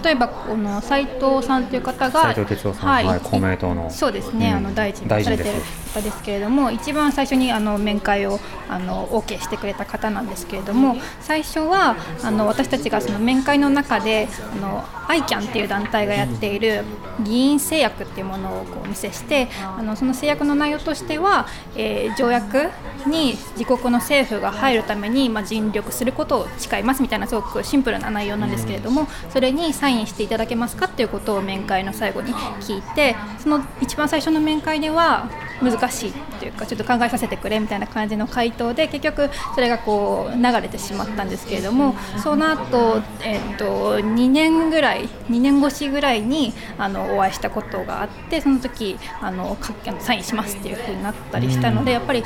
[0.03, 3.89] 例えばこの斉藤さんという方が斉藤哲夫さん、はい、はい、公明党の。
[3.89, 5.49] そうですね、うん、あの大臣されてる
[5.93, 16.83] 方ですけれども一番最初にあの面会をあの OK してくれた方なんですけれども最初はあの私たちがその面会の中であの ICAN っていう団体がやっている
[17.23, 22.69] 議員制約っていうものをこうお見せしてあのその制約の内容としては、えー、条約
[23.05, 35.29] に自国の政府が入るために、まあ、尽力することを誓いますみたいなすごくシンプルな内容なんですけれどもそれにサインしていただけますかっていうことを面会の最後に聞いてその一番最初の面会では
[35.61, 49.57] 難しいっていうかちょっと考えさせてくれみたいな感じの回答で結局それがこう流れてしまったんですけれどもその後、えー、と2年ぐらい2年越しぐらいにあのお会いしたことがあってその時あの
[49.99, 52.23] サインしますっていうふうになったりしたのでやっぱり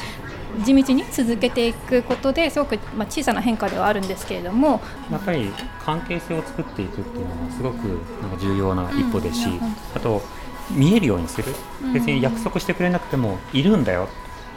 [0.64, 4.82] 地道に続けていくことですごく、まあ、小さな変化ではあるんですけれども。
[5.12, 5.52] やっぱり
[5.84, 7.84] 関係性を作っていくっていうのはすごく
[8.22, 9.58] なんか重要な一歩ですし、うん、
[9.96, 10.22] あと
[10.72, 11.54] 見えるようにする。
[11.94, 14.10] 別に約束してくれなくてもいるんだよ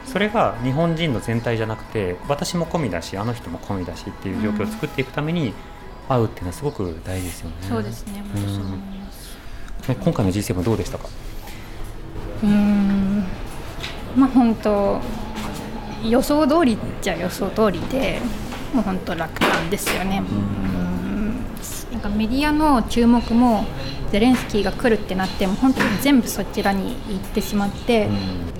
[0.05, 5.53] それが日本人の全体じゃなくて私も込みだしあの人も込みだしっていう状況を作っていくために
[6.07, 7.55] 会うっていうのはすごく大事ですよね。
[7.69, 8.23] そうですね、
[9.87, 11.07] うん、今回の G7 どうでしたか？
[12.43, 13.25] うん。
[14.15, 14.99] まあ本当
[16.03, 18.19] 予想通りじゃ予想通りで
[18.73, 20.23] もう本当楽観ですよね。
[20.29, 21.43] うん。
[21.91, 23.65] なんかメディアの注目も
[24.11, 28.15] ゼレンスキーが来るってなっても本当に全部そちらに行ってしまって、うん、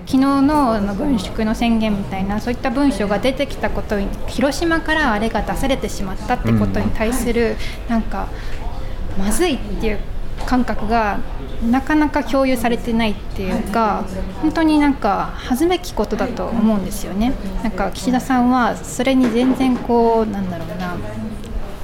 [0.06, 8.28] 昨日のあの軍縮の宣言みたいなそういった文章が出てきたことに広島からあれが出されてしまったってことに対する、うん、なんか
[9.18, 10.00] まずいっていう
[10.46, 11.20] 感覚が
[11.64, 14.06] なかなか共有されてないっていうか
[14.42, 17.34] 本当になんか恥ずべきことだと思うんですよね。
[17.64, 20.96] なんか岸田さんはそれに全然こうなんだろうな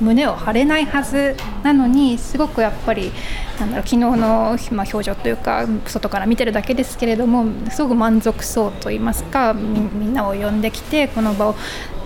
[0.02, 3.12] 胸を張れないはずなのにすごくやっぱり
[3.60, 11.56] なんだろう昨日の、まあ、表情というか外から見てるだけですけれどもすごく満足そうと言いますかみんなを呼んできてこの場を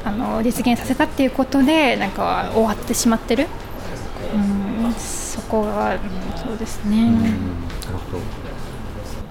[0.03, 3.47] あの実現させたっていうことでなんか終わってしまってる、
[4.33, 5.97] うん、そこが、
[6.49, 7.11] そうですね。
[7.11, 8.17] なるほ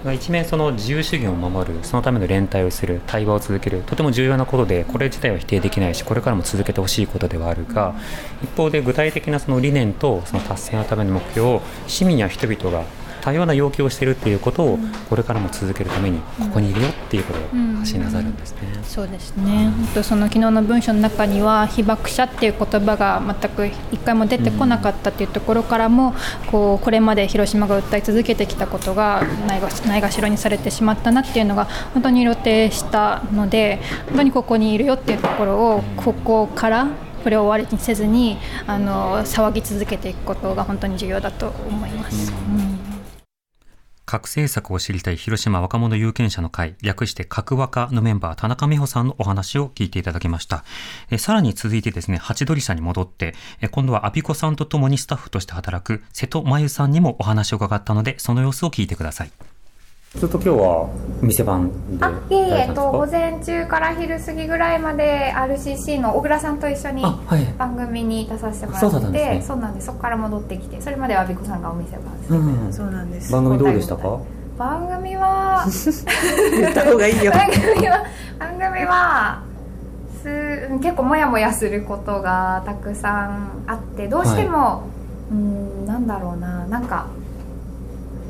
[0.05, 7.97] ど一面その自由主義を守るそのための連帯をする対話を続けるとても重要なことでこれ自体は否定できないしこれからも続けてほしいことではあるが
[8.41, 12.85] 一方で具体的なその理念とその達成のための目標を市民や人々が
[13.29, 14.79] 多様な要求をしているっていうことを
[15.11, 17.43] これからも続けるためにここにいるよっていうことを
[17.79, 18.59] 発信なさるんですね。
[18.63, 19.71] うんうん、そうですね。
[19.95, 26.15] とその昨日の文書の中には被爆者っていう言葉が全く一回も出てこなかったっていうところからも、
[26.51, 36.89] こうこれまで広島が訴え続けてきたことがないがないがしろにされてしまったなっていうのが本当に露呈したので本当にここにいるよっていうところをここから
[37.23, 42.33] これを終わりにせずにあの騒ぎ続けていくことが本当に重要だと思います。
[42.33, 42.68] うん
[44.09, 50.65] 核政策を知りたい広島若者有権者の会、略して核若のメンバー、田中美穂さんのお話を聞いていただきました。
[51.11, 59.31] えさらに続いてですね、ハチドリさんに戻って、え今度はアピコさんと共にスタッフとして働く瀬戸真由さんにもお話を伺ったので、その様子を聞いてください。
[60.17, 60.89] ずっと今日は
[61.21, 67.03] 店番であいえいえと午前中から昼過ぎぐらいまで RCC の小倉さんと一緒に
[67.59, 69.87] 番組に出させてもらって、はいね、そうなんです。
[69.87, 73.31] そこから戻ってきてそれまでは美子さんがお店番です、うん、そうなんです。
[73.31, 74.19] 番組どうでしたか？
[74.57, 75.67] 番組は？
[76.53, 77.33] 言った方がいいよ。
[77.33, 78.05] 番組は
[78.39, 79.43] 番組は
[80.23, 84.83] す結構モヤモヤすることがたくさんあってどうしても、は
[85.33, 86.65] い、うんなんだろうな。
[86.67, 87.07] なんか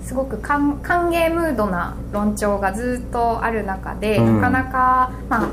[0.08, 5.48] すごく歓迎ムードな論調がずっとある中で、うん、なかなか、まあ、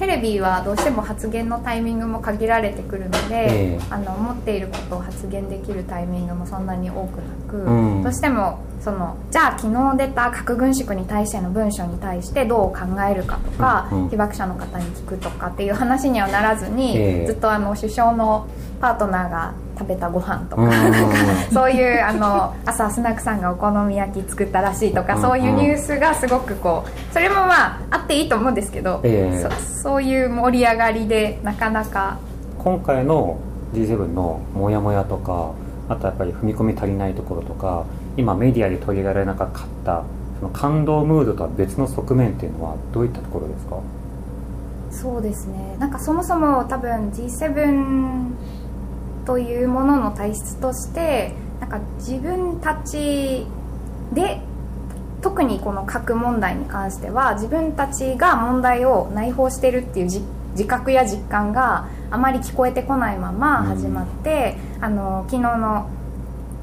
[0.00, 18.48] テレビはどうしても発言のタイミングも限られてくるので、えー、あの思っていることを発言できるタイミングもそんなに多くなく、うん、どうしてもそのじゃあ昨日出た核軍縮に対しての文書に対してどう考えるかとか、うん、被爆者の方に聞くとかっていう話にはならずに、えー、ずっとあの首相の
[18.80, 20.62] パートナーが食べたご飯とか。
[21.52, 32.18] そういうあの朝スナックさんがお好み焼き作ったらしいとかそういうニュースがすごくこうそれもまああっていいと思うんですけど、えー、そそういう盛り上がりでなかなか。
[32.58, 33.38] 今回の
[33.74, 35.52] G7 のモヤモヤとか
[35.88, 37.84] あとやっぱり踏み込み足りないところとか
[38.16, 39.48] 今メディアで取り上げられなかっ
[39.84, 40.04] た
[40.38, 43.76] その感動ムードとは別の側面っていうのはどういったところですか？
[44.90, 45.76] そうですね。
[45.78, 48.30] なんかそもそも多分 G7
[49.30, 53.46] というものの体質としてなんか自分たち
[54.12, 54.40] で
[55.22, 65.88] 特にこの核問題に関しては自分たちが問題を内包してるっていう自覚や実感があまり聞こえてこないまま始まって、うん、あの昨日の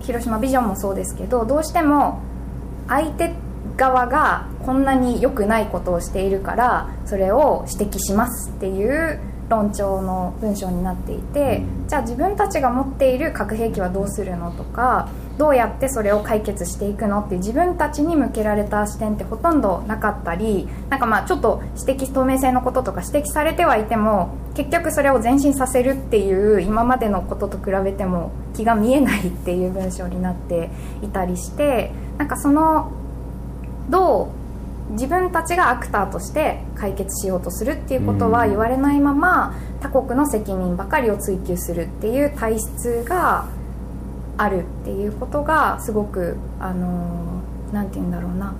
[0.01, 2.21] 広島ビジョンもそうですけどどうしても
[2.89, 3.33] 相手
[3.77, 30.71] 側がこんなに良くないことをしているからそれを指摘しますっていう論調の文章になっていて、じゃあ自分たちが持っている核兵器はどうするのとかどうやってそれを解決していくのって自分たちに向けられた視点ってほとんどなかったりなんかまあちょっと指摘透明性のこととか指摘されてはいても結局それを前進させるっていう今までのことと比べても気が見えないっていう文章になって
[31.03, 32.91] いたりしてなんかその
[33.89, 34.36] どう
[34.91, 43.47] 自分たちがアクターとして解決しようとするっていうことは言われないまま他国の責任ばかりを追求するっていう体質が
[44.37, 47.41] あるっていうことがすごくあの
[47.73, 48.55] 何て言うんだろうな。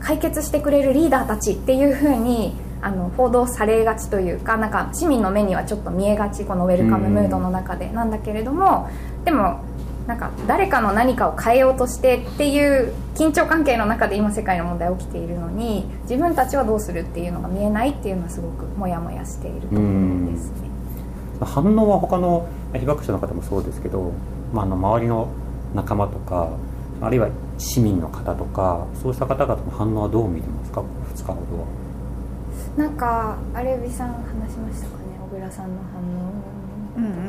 [0.00, 7.90] 解決してくれるリーダーたちっていうふうにあの報道されがちというかなんか市民の目にはちょっと見えがちこのウェルカムムードの中で。
[7.90, 8.88] なんだけれども
[9.24, 9.60] でも
[10.06, 20.70] なんか誰かの何かを変えようとしてっていう緊張関係の中で今世界の問題起きているのに自分たちはどうするっていうのが見えないっていうのはすごくモヤモヤしているところですね。
[21.40, 24.12] 反応は他の被爆者の方もそうですけど、
[24.54, 25.28] まあ、あの周りの
[25.74, 26.50] 仲間とか
[27.02, 30.82] あるいは市民の方とかそうした方々の反応はどう見てますか
[31.14, 31.66] ？2日ほどは。
[32.76, 35.18] なんかアレビさん話しましたかね？
[35.30, 36.00] 小倉さんの反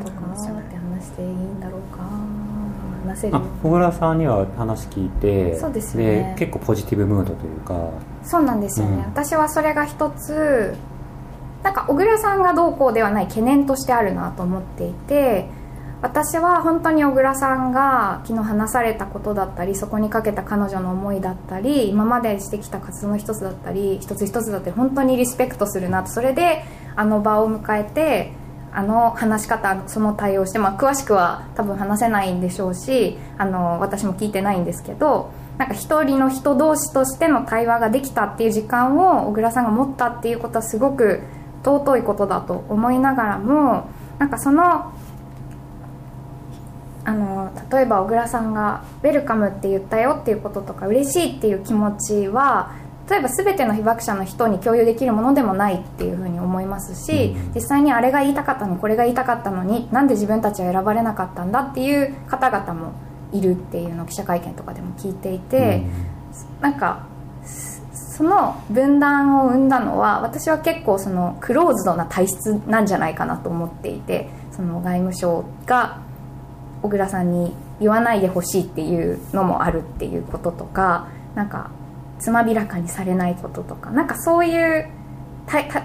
[0.02, 2.00] 応とかって話していいんだろうか
[3.08, 3.38] 話せる。
[3.64, 6.36] 小倉さんには話聞いてそうですね。
[6.38, 7.90] 結構ポジティブムードというか。
[8.24, 10.76] そうなんですよね、うん、私はそれが一つ
[11.64, 15.50] なんか小倉さんがどうこうではない懸念としてあるなと思っていて
[16.02, 26.10] 私は本当に小倉さんが昨日話されたことだったりそこにかけた彼女の思いだったり今までしてきた活動の一つだったり一つ一つだったり本当にリスペクトするなと。
[26.10, 26.64] それで
[26.96, 28.32] あの場を迎えて
[28.74, 41.22] あの話し方その対応して、まあ、詳しくは多分話せないんでしょうしあの私も聞いてないんですけどなんか一人の人同士としての対話ができたっていう時間を小倉さんが持ったっていうことはすごく
[41.64, 44.94] 尊いことだと思いながらもなんかその
[47.04, 52.72] あの例えば小倉さんが「ウェルカム」って言ったよっていうこととか嬉しいっていう気持ちは
[53.10, 62.94] 例えば全ての被爆者の人に共有できるものでもないっていうふうに思いますし、実際にあれが言いたかったのにこれが言いたかったのになんで自分たちは選ばれなかったんだっていう方々も
[63.32, 65.84] いるっていうのを記者会見とかでも聞いていて、
[66.58, 67.08] うん、なんか
[67.46, 76.02] その分断を生んだのは私は結構そのクローズドな体質なんじゃないかなと思っていてその外務省が
[76.82, 81.70] 小倉さんに言わないでほしいっていうのもあるっていうこととかなんか
[82.20, 84.90] つまびらかにされないこととかなんかそういう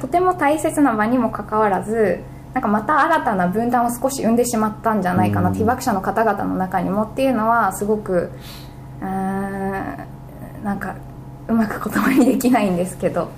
[0.01, 2.21] とても大切な場にもかかわらず
[2.53, 8.31] なんかまた新たな分断を少し生んでしまったんじゃないかな、被爆者の方々の中にもっていうのはすごく
[9.01, 9.09] うん
[10.63, 10.97] なんか
[11.49, 13.31] うまく言葉にできないんですけど。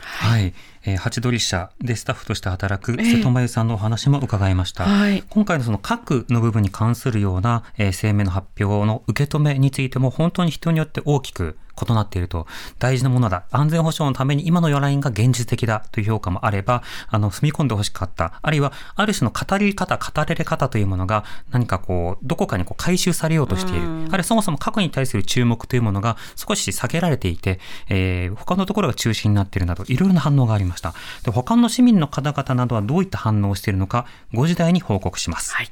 [0.00, 5.24] はい、えー、ハチドリ社でスタッフとして働く瀬戸真由さんのお話も伺いました、はい。
[5.28, 12.46] 今回のその核の部分に関するような、えー声明の発表の受け止めについても本当に人によって大きく異なっていると。
[12.78, 13.44] 大事なものだ。
[13.50, 18.38] 安全保障のために今のラインが現実的だという評価もあればあの踏み込んでほしかった。
[18.42, 23.82] あるいはある種の語り方語られ方というものが何かこうどこかにこう回収されようとしている。
[23.82, 30.94] あるいはそもそも核に対する注目というものが少し下げられていて、えー他のところが中心になっているなどいろいろな反応がありました。
[31.22, 35.70] で他の市民の方々などはどういった反応をしているのか5時台に報告します、はい。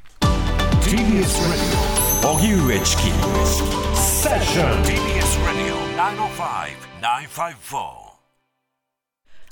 [0.81, 1.23] TBS
[2.23, 3.03] Radio 荻上チキ。
[3.95, 5.02] セッション TBS Radio 905-954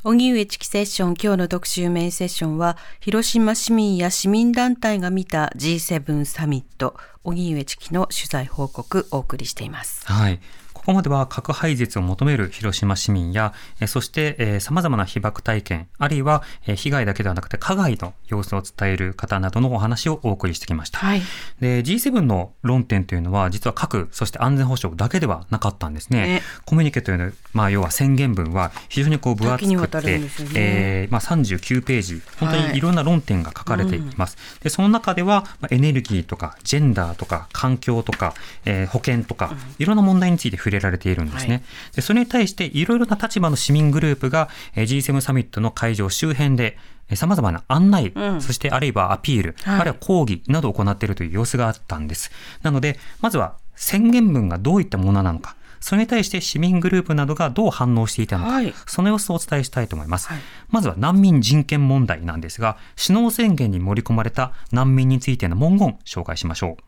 [0.04, 10.42] 荻上チキセッション今日の特集メインセッションは広島市民や市民団体が見た G7 サミット荻上チキの取材報告お送りしていますはい。
[10.82, 20.98] ここまでは核廃絶を求める広島市民や、えーそして、えー、様々な被爆体験、あるいは、えー被害だけではなくて加害の様子を伝える方などのお話をお送りしてきました。
[20.98, 21.22] はい。
[21.60, 26.22] で G7 の論点というのは実は核そして安全保障だけではなかったんですね。
[26.22, 26.42] ね。
[26.66, 30.30] コミュニケというのは、まあ、要は宣言文は非常にこう分厚くて、ね。
[30.56, 32.72] えーまあ、39ページ本当はい。
[32.72, 34.36] にいろんな論点が書かれています。
[34.64, 38.34] でその中では、まあエネルギーとかジェンダーとか環境とか、
[38.66, 41.54] えー保険とかいろんな問題について触れられているんですね。
[41.54, 41.64] はい
[41.96, 46.78] でそれに対していろいろな立場の市民グループがえー G7 サミットの会場周辺で
[47.16, 52.32] さまざまな案内、うんそしてあるいはアピール、はいあるいは抗議などを行っているという様子があったんです。
[52.62, 60.30] なので、まずは宣言文がどういったものなのか、それに対して市民グループなどがどう反応していたのか、はいその様子をお伝えしたいと思います。
[60.30, 66.84] はいまずは難民人権問題なんですが、首脳宣言に盛り込まれた難民についての文言紹介しましょう。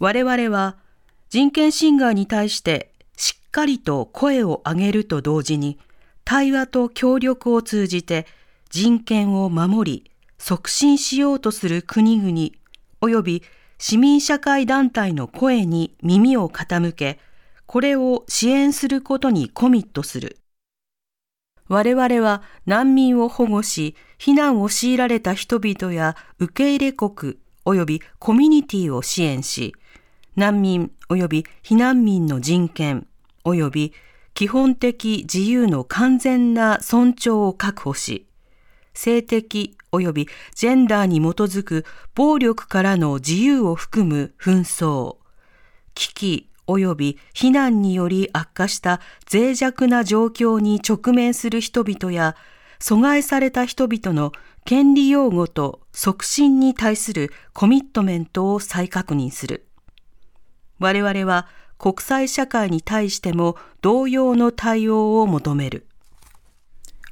[0.00, 0.76] 我々は
[1.28, 5.78] 人権侵害に対してしっかりと声を上げると同時に
[6.24, 8.26] 対話と協力を通じて
[8.70, 12.50] 人権を守り促進しようとする国々
[13.00, 13.42] 及び
[13.78, 17.18] 市民社会団体の声に耳を傾け
[17.66, 20.38] これを支援することにコミットする。
[21.68, 29.74] 我々は難民を保護し、避難を強いられた人々や受け入れ国及びコミュニティを支援し、
[30.36, 33.06] 難民及び避難民の人権
[33.44, 33.92] 及び
[34.34, 38.26] 基本的自由の完全な尊重を確保し、
[38.92, 45.16] 性的及びジェンダーに基づく暴力からの自由を含む紛争、
[45.94, 49.00] 危機及び避難により悪化した
[49.32, 52.36] 脆弱な状況に直面する人々や
[52.78, 54.32] 阻害された人々の
[54.66, 59.65] 権利擁護と促進に対するコミットメントを再確認する。
[60.78, 61.46] 我々は
[61.78, 65.86] 国際社会に対しても同様の対応を求める。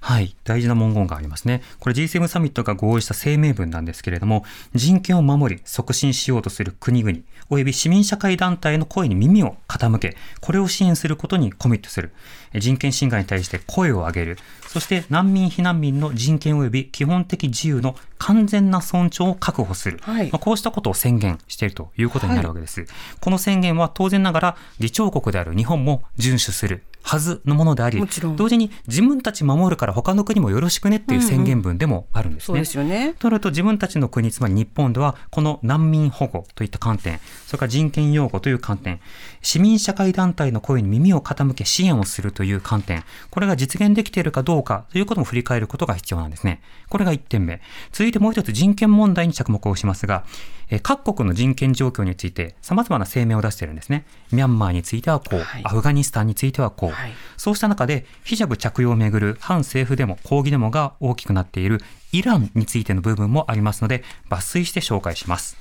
[0.04, 0.36] はい。
[0.44, 1.62] 大事な文言がありますね。
[1.80, 4.44] これ G7 サミットが合意した声明文なんですけれども、
[4.74, 12.12] 人権を守り、促進しようとする国々、及び市民社会団体の声に耳を傾け、これを支援することにコミットする。
[12.54, 14.38] 人権侵害に対して声を上げる。
[14.68, 19.98] そして難民、避難民の人権及び基本的自由の完全な尊重を確保する。
[20.02, 22.86] はいまあこうしたことを宣言しているということになるわけです。
[23.20, 28.00] この宣言は当然ながら議長国である日本も遵守するはずのものであり
[28.36, 32.64] 同時に自分たち守るから他の国もよろしくねっていう宣言文でもあるんですね。
[32.74, 33.14] よね。
[33.18, 39.00] となると自分たちの国、つまり日本では、この難民保護といった観点、それから人権擁護という観点、
[39.42, 46.62] 市民社会団体の声に耳を傾け支援をするという観点、これが実現できているかどうかということも振り返ることが必要なんですね。
[46.88, 47.60] これが1点目。
[48.04, 50.24] 続いてもう一つ人権問題に着目をしますが、
[50.68, 54.04] えー各国の人権状況について様々な声明を出しているんですね。
[54.30, 61.80] ミャンマーについてはこう、はいアフガニスタンについてはこう、はいそうした中で、ヒジャブ着用をめぐる反政府デモ、抗議デモが大きくなっている
[62.12, 65.56] イランについての部分もありますので、抜粋して紹介します。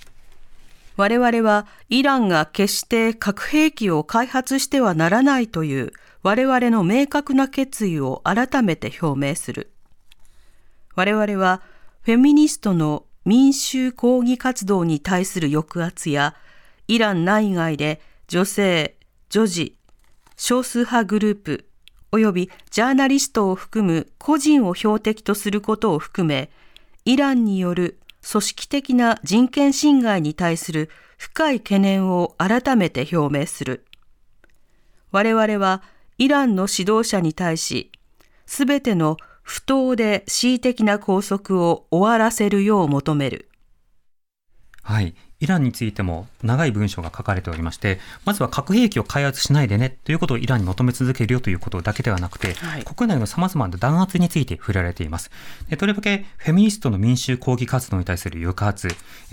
[0.97, 9.71] 我々はイランが決して核兵器を開発してはならないという我々の明確な決意を改めて表明する。
[10.95, 11.61] 我々は
[12.03, 16.35] フェミニストの民衆抗議活動に対する抑圧や
[16.89, 18.97] イラン内外で女性、
[19.29, 19.77] 女児、
[20.35, 21.65] 少数派グループ
[22.11, 26.51] 及びジャーナリストを含む個人を標的とすることを含め、
[27.05, 27.99] イランによる
[28.29, 33.85] 組織的な人権侵害に対する深い懸念を改めて表明する。
[35.11, 35.81] 我々は
[36.17, 37.93] イランの指導者に対し、
[38.45, 43.49] すべての不当で恣意的な拘束を終わらせるよう求める。
[44.81, 45.13] はい。
[45.43, 55.31] イランについても長い文章が書かれておりましてまずは核兵器を開発しないでねということをイランに求め続けるよということだけではなくて、はい、国内のさまざまな弾圧について触れられています。
[55.69, 58.87] でとりわけフェミニストの民衆抗議活動に対する抑圧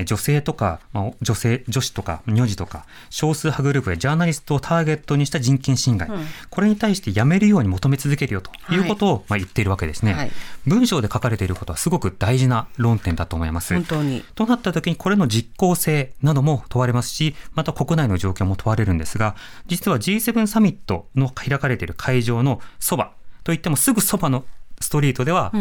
[0.04, 10.30] 女性とか、まあ、女性女子とか乳児とか少数派グループやジャーナリストをターゲットにした人権侵害、うん、これに対してやめるように求め続けるよということを、まあ、言っているわけですね、はい、
[10.66, 13.74] 文章で書かれていることはすごく大事な論点だと思います。
[13.74, 14.24] 本当に。
[14.34, 19.36] となった時にこれの実効性なども問われますしまた国内の状況も問われるんですが
[19.66, 23.12] 実は G7 サミットの開かれている会場のそば
[23.44, 24.44] といってもすぐそばの
[24.80, 25.52] ストリートでは、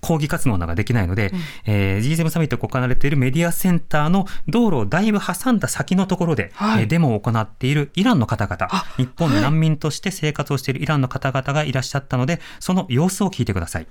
[0.00, 13.86] 抗議活動などができないので、うん、えー、G7 サミットが行われているメディアセンターの道路をだいぶ挟んだ先のところで、はい、えー、デモを行っているイランの方々、日本で難民として生活をしているイランの方々がいらっしゃったので、その様子を聞いてください。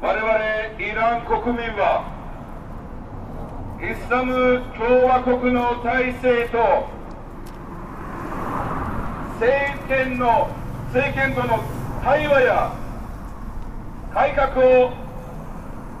[0.00, 0.34] 我々
[0.78, 2.25] イラン国民は、イ
[3.78, 6.88] イスラム共和国の体制と
[9.38, 10.48] 政権の
[10.94, 11.62] 政権との
[12.02, 12.72] 対話や
[14.14, 14.92] 改革を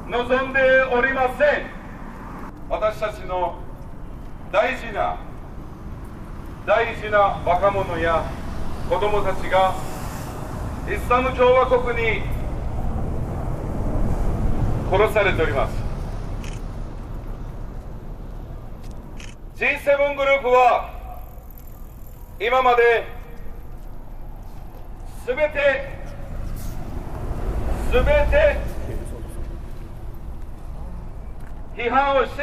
[0.08, 0.60] 望んで
[0.90, 1.66] おりません。
[2.70, 3.58] 私たちの
[4.50, 5.18] 大事な
[6.66, 8.24] 大事な若者や
[8.88, 9.74] 子供たちが
[10.88, 12.22] イスラム共和国に
[14.90, 15.85] 殺されております。
[19.56, 20.90] G7 グループは
[22.38, 23.06] 今まで
[25.26, 25.96] 全て
[27.90, 28.56] 全て
[31.74, 32.42] 批判をして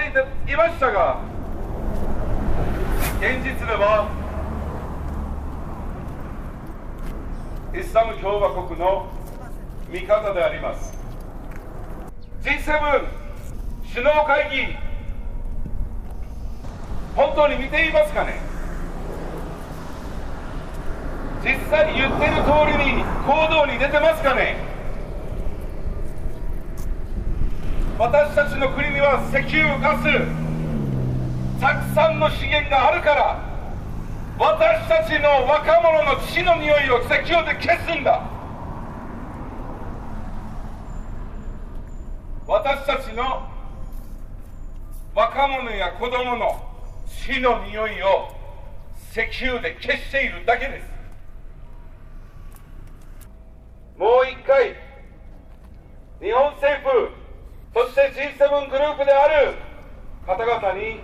[0.52, 1.22] いましたが
[3.20, 4.10] 現実では
[7.80, 9.08] イスラム共和国の
[9.92, 10.92] 味方であります。
[12.42, 13.06] G7
[13.94, 14.83] 首脳会議
[17.16, 18.40] 本当に見ていますかね？
[21.44, 24.58] 実際言ってる通りに行動に出てますかね？
[28.00, 30.04] 私たちの国には石油ガス
[31.62, 33.40] たくさんの資源があるから
[34.40, 38.22] 私たちの若者の血の匂いを石油で消すんだ。
[42.48, 43.48] 私たちの
[45.16, 46.73] 若者や子供の
[47.22, 48.30] 血の匂いを
[49.12, 50.86] 石油で消しているだけです。
[53.98, 54.76] もう一回
[56.22, 57.10] 日本政府
[57.74, 59.56] そして G7 グループである
[60.26, 61.00] 方々に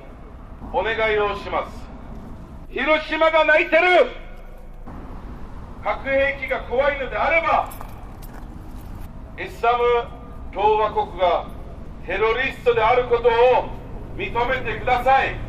[0.74, 1.78] お願いをします。
[2.70, 4.30] 広島が泣いてる。
[5.84, 7.72] 核兵器が怖いのであれば
[9.38, 9.84] イスラム
[10.54, 11.48] 共和国が
[12.06, 13.70] テロリストであることを
[14.18, 15.49] 認めてください。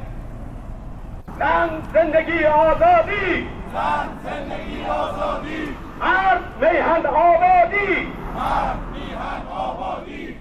[1.40, 10.36] زن زندگی آزادی زن زندگی آزادی مرد میهن آبادی مرد میهن آبادی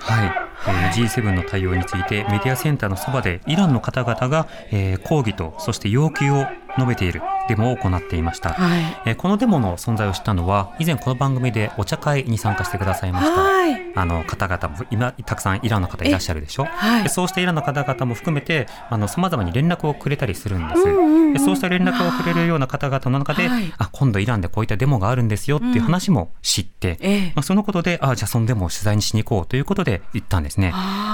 [0.00, 0.30] はい、
[0.68, 6.46] えー、G7 の対応についてメディアセンターのそばでイランの方々が、えー、抗議とそして要求を
[6.76, 30.73] 述べている デモを行っていました、はい、えー、このデモの存在を知ったのは以前この番組でお茶会に参加してくださいました、はい、あの方々も今たくさんイランの方いらっしゃるでしょ、はい、そうしたイランの方々も含めてさまざまに連絡をくれたりするんです、うんうんうん、そうした連絡をくれるような方々の中で、はい、あ今度イランでこういったデモがあるんですよっていう話も知って、うん、まあ、そのことであじゃあそのデモを取材にしに行こうということで行ったんですね。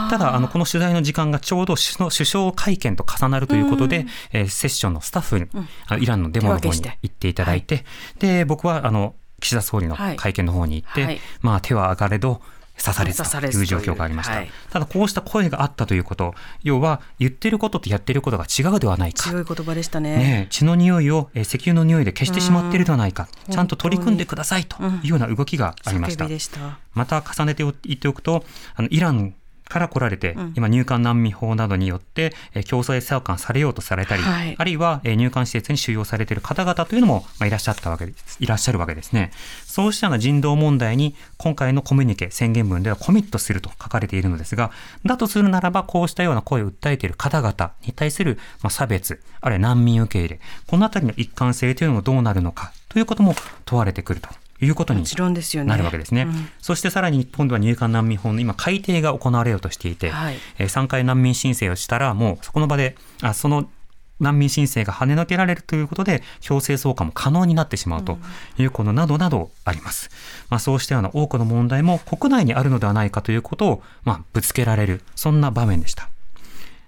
[0.10, 7.86] ただあのこの取材の時間がちょうど首相会見と重なるということで、うん、えー、セッションのスタッフに、うん、イランのデモの方に行っていただいて、はい、
[8.20, 12.42] で僕はあの岸田総理の会見の方に行って、はい、まあ手は上がれど
[12.82, 19.30] 刺されたという状況がありました、はい、ただこうした声があったということ要は言ってることとやってることが違うではないか。
[19.30, 20.16] 強い言葉でしたね。
[20.16, 23.28] ね血の匂いを、え石油の匂いで消してしまっているではないか。
[23.50, 26.80] ちゃんと取り組んでくださいというような動きがありました、うん、した。
[26.94, 28.44] また重ねて言っておくと
[28.76, 29.36] あのイラン
[29.72, 38.38] から来られて、うん、今入管難民法などによって、えー、強制送還されようとされたり、はい、あるいは、えー、入管施設に収容されている方々というのも、まあ、いらっしゃったわけです。
[38.42, 39.32] いらっしゃるわけですね。
[39.66, 44.72] そうしたような人道問題に今回のコミュニケ宣言文ではコミットすると書かれているのですが、
[45.06, 54.30] だとするならばこうしたような声を訴えている方々に対する、まあ、差別、あるいは難民受け入れ、このあたりの一貫性というのもどうなるのかということも問われてくると
[54.62, 55.04] いうことに
[55.66, 56.24] なるわけですね。
[56.24, 63.70] すねうん、そしてさらに今度は入管難民法の今改定が行われようとしていて、はい、えー、3回難民申請をしたらもうそこの場であその
[64.22, 68.20] 難民申請が跳ねのけられるということで強制送還も可能になってしまうと
[68.58, 70.10] いうことなどなどあります。
[70.50, 76.10] まあ、そうしたような多くの問題も国内にあるのではないかということを、まあ、ぶつけられるそんな場面でした。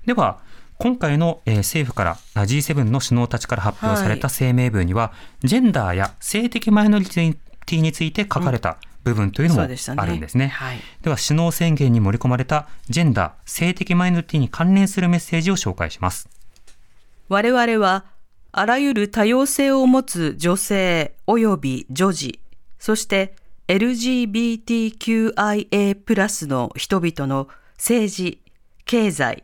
[0.05, 0.39] では
[0.77, 5.13] 今回の、えー政府から G7 の首脳たちから発表された声明文には、
[5.43, 7.37] ジェンダーや性的マイノリティ
[7.81, 9.65] について書かれた部分というのもあ
[10.05, 10.47] るんですね。
[10.47, 16.29] はいでは首脳宣言に盛り込まれたジェンダー性的マイノリティに関連するメッセージを紹介します。
[17.29, 18.05] 我々は
[18.51, 22.39] あらゆる多様性を持つ女性及び女児、
[22.79, 23.35] そして
[23.67, 25.27] LGBTQIA+
[26.47, 27.47] の人々の
[27.77, 28.41] 政治、
[28.85, 29.43] 経済、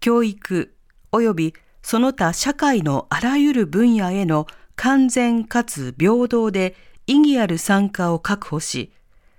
[0.00, 0.74] 教育
[1.12, 6.74] 及びその他社会のあらゆる分野への完全かつ平等で
[7.06, 8.92] 意義ある参加を確保し、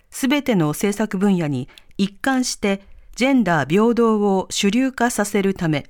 [0.09, 2.81] すべての政策分野に一貫して
[3.15, 5.85] ジェンダー平等を主流化させるため、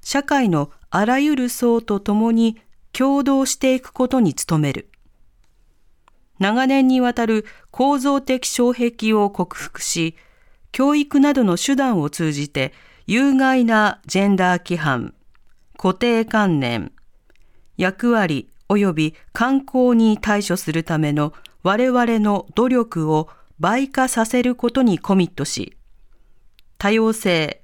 [0.00, 2.60] 社会のあらゆる層と共に
[2.92, 4.88] 共同していくことに努める。
[6.38, 10.16] 長年にわたる構造的障壁を克服し、
[10.72, 12.72] 教育などの手段を通じて
[13.06, 15.14] 有害なジェンダー規範、
[15.76, 16.92] 固定観念、
[17.76, 23.28] 役割及び観光に対処するための我々の努力を
[23.60, 25.76] 倍化させることにコミットし、
[26.78, 27.62] 多様性、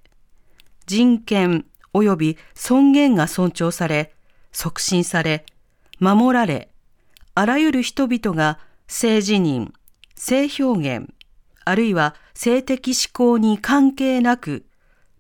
[0.86, 4.14] 人権及び尊厳が尊重され、
[4.52, 5.44] 促進され、
[5.98, 6.70] 守られ、
[7.34, 9.72] あらゆる人々が性自認、
[10.14, 11.12] 性表現、
[11.64, 14.64] あるいは性的指向に関係なく、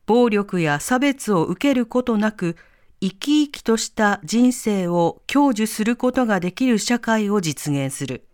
[0.06, 2.56] 暴力や差別を受けることなく、
[3.00, 8.24] 生き生きとした人生を享受することができる社会を実現する。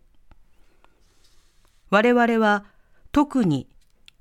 [1.90, 2.64] 我々は
[3.12, 3.68] 特に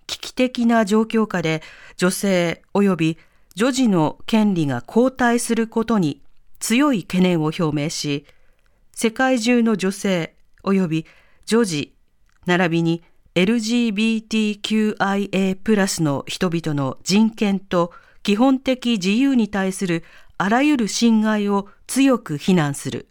[0.06, 1.64] 危機的な状況下で
[1.98, 3.18] 女性及び
[3.56, 6.22] 女児の権利が後退することに
[6.60, 8.26] 強い懸念を表明し、
[8.92, 11.06] 世界中の女性及び
[11.46, 11.96] 女児
[12.46, 13.04] 並びに
[13.36, 17.92] LGBTQIA+ の人々の人権と
[18.22, 20.04] 基本的自由に対する
[20.38, 23.08] あらゆる侵害を強く非難する。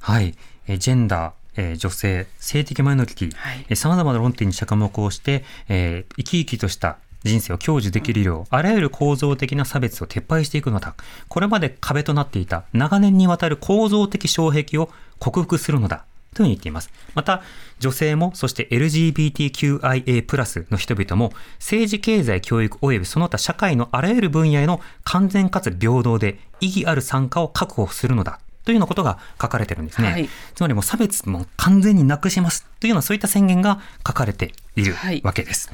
[0.00, 0.34] はい、
[0.66, 10.94] えージェンダー、えー女性、性的マイノリティ、さまざまな論点に着目をして、えー生き生きとした人生を享受できるよう、あらゆる構造的な差別を撤廃していくのだ。
[11.28, 16.04] これまで壁となっていた長年にわたる構造的障壁を克服するのだ。
[16.34, 16.90] というふうに言っています。
[17.14, 17.42] また、
[17.78, 28.40] 女性も、そして LGBTQIA+, の人々も、政治、経済、教育及びその他社会のあらゆる分野への完全かつ平等で意義ある参加を確保するのだ。
[28.64, 30.10] というようなことが書かれてるんですね。
[30.10, 35.70] はいつまりもう差別も完全になくしますというようなそういった宣言が書かれているはいわけです。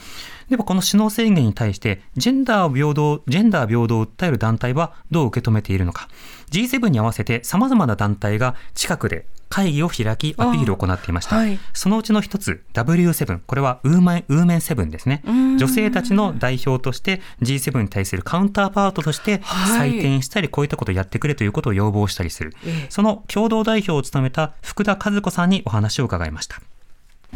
[0.51, 6.09] ではこの首脳宣言に対してジェンダー平等、ジェンダー平等を訴える団体はどう受け止めているのか。
[6.51, 11.36] G7 に合わせて様々な団体が近くで会議を開きアピールを行っていました。
[11.36, 15.22] はいそのうちの一つ W7、これはウーマンウーメンセブンですね。
[15.24, 22.55] 女性たちの代表として G7 に対するカウンターパートとしてはい採点したりこういったことをやってくれということを要望したりする。
[22.66, 26.61] ええその共同代表を務めた福田和子さんにお話を伺いました。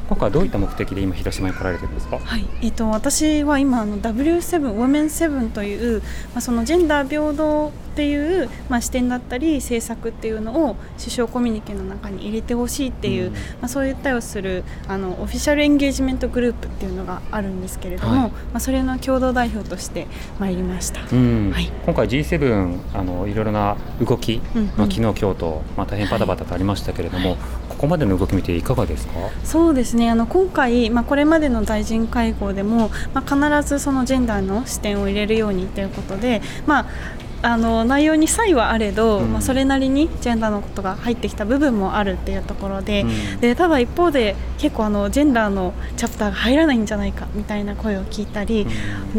[0.09, 2.19] 今回はどういった目的で今広島に来られてるんですか？
[2.19, 6.03] はい、えっと私は今あの W7 ウォメン7という、
[6.35, 13.33] まあ、そのジェンダー平等っていう、まあ、視点だったり政策っていうのを首相コミュニケの中に入れてほしいっていう、うん。
[13.35, 18.31] まあ、そういったをするあのオフィシャルエンゲージメントグループっていうのがあるんですけれども、はい。
[18.31, 20.07] まあ、それの共同代表として
[20.39, 21.01] 参りました。
[21.11, 21.53] うん。
[21.53, 21.71] はい。
[21.87, 24.67] 今回 G7 あのいろいろな動き、うんうん。
[24.67, 27.37] まあ、昨日今日と、まあ、大変バタバタとありましたけれども、
[27.69, 29.15] ここまでの動き見ていかがですか？
[29.45, 36.87] そうですですねあの今回、まあ、これまでの大臣会合でも、まあ、必ずそのジェンダーの視点を入れるようにということで、まあ、
[37.45, 39.33] あの内容に差異はあれど、うん。
[39.33, 43.41] まあ、それなりにジェンダーのことが入ってきた部分もあるっていうところで,、うん。
[43.41, 48.67] でただ一方で結構あのジェンダーのチャプターが入らないんじゃないかみたいな声を聞いたり、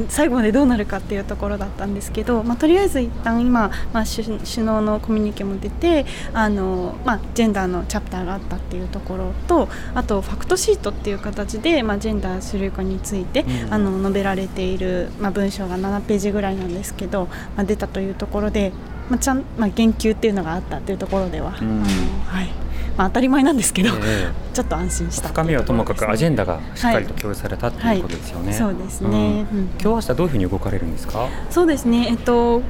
[0.10, 13.74] 最後までどうなるかっていうところだったんですけど、まあ、とりあえず一旦今、まあ、首首脳のコミュニケも出てあの、まあ、ジェンダーのチャプターがあったっていうところとあとファクトシートっていう形で、まあ、ジェンダー種類化について、うん。
[13.74, 18.72] あの述べられている、まあ、文章が7ページぐらいなんですけど、まあ、出たというところで、
[19.10, 21.56] まあちゃんまあ、言及っていうのがあったっていうところでは、ん。
[21.56, 21.82] あの
[22.26, 22.50] はい。
[22.98, 25.28] まあ、当たり前なんですけど、え ちょっと安心した。
[25.30, 28.54] 深みはともかくアジェンダがしっかりとはい共有されたっていうことですよね。
[28.54, 29.14] そうですね、うん。
[29.20, 29.70] うん。
[29.80, 31.28] 今日明日どういうふうに動かれるんですか？
[31.50, 32.62] そうですね、えっと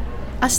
[0.41, 0.55] 明日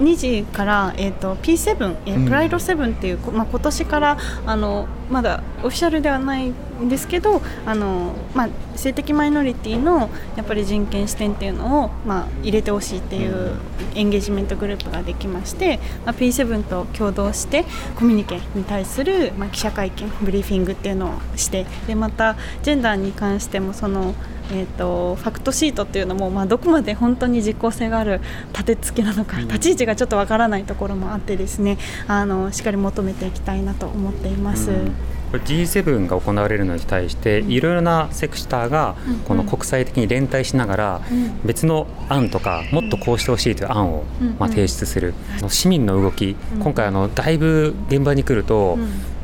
[0.00, 2.24] 2時から、えっと、P7、えうん。
[2.26, 4.16] プライド7っていう、こまあ、今年から
[4.46, 13.52] あのまだオフィシャルではないんですけどあの、まあ、性的マイノリティのやっぱり人権視点っていうのを、まあ、入れてほしいっていう
[13.94, 17.64] エンゲージメントグループができまして、まあ、P7 と共同して
[17.96, 24.14] コミュニケに対する、まあ、記者会見ブリーフィングっていうのをしてでまたジェンダーに関してもその
[24.50, 28.20] えーと、ファクトシートっていうのも、まあ、どこまで本当に実効性がある
[28.52, 34.70] 立て付けなのか、立ち位置がちょっとわからないところもあってですねあのしっかり求めていきたいなと思っています。
[34.70, 34.94] うん
[35.32, 41.00] G7 が行われるのに対していろいろなセクターがこの国際的に連帯しながら
[41.44, 44.04] 別の案とかもっとこうしてほしいという案を
[44.38, 45.14] まあ提出する。
[45.48, 48.78] 市民の動き今回あのだいぶ現場に来ると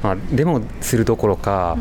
[0.04, 1.78] まあ、デモするどころか、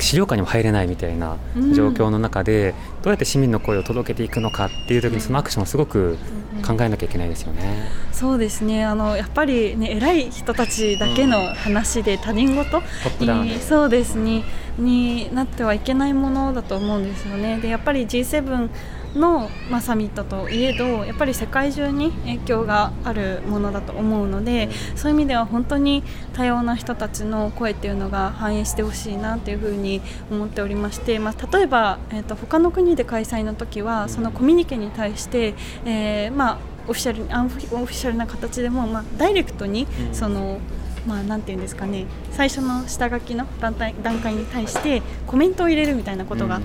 [0.00, 1.36] 資料館にも入れないみたいな
[1.72, 6.18] 状況の中で、どうやって市民の声を届けていくのかっていう時にそのアクションをすごく
[6.62, 7.88] 考えなきゃいけないですよね。
[8.12, 8.84] そうですね。
[8.84, 12.82] あのやっぱり、ね、偉い人たちだけの話で他人事
[13.24, 14.44] に、そうですね。
[14.78, 17.58] になってはいけないものだと思うんですよね。
[17.58, 18.70] でやっぱり G7
[19.14, 26.02] の、まあ、サミットといえどやっぱり世界中に影響があるものだと思うのでそういう意味では本当に
[26.32, 30.00] 多様な人たちの声っていうのが反映してほしいなというふうに
[30.30, 35.54] 思っておりまして、まあ、例えば、えーと、他の国で開催の時はそのコミュニケに対して、
[35.84, 36.58] えー、まあ
[36.88, 40.58] オフィシャルアンオフィシャルな形でも、まあ、ダイレクトにその、
[41.06, 43.92] まあ、なんていうんですかね最初の下書きの段階
[44.34, 46.60] に対してコメントを入れるみたいなことが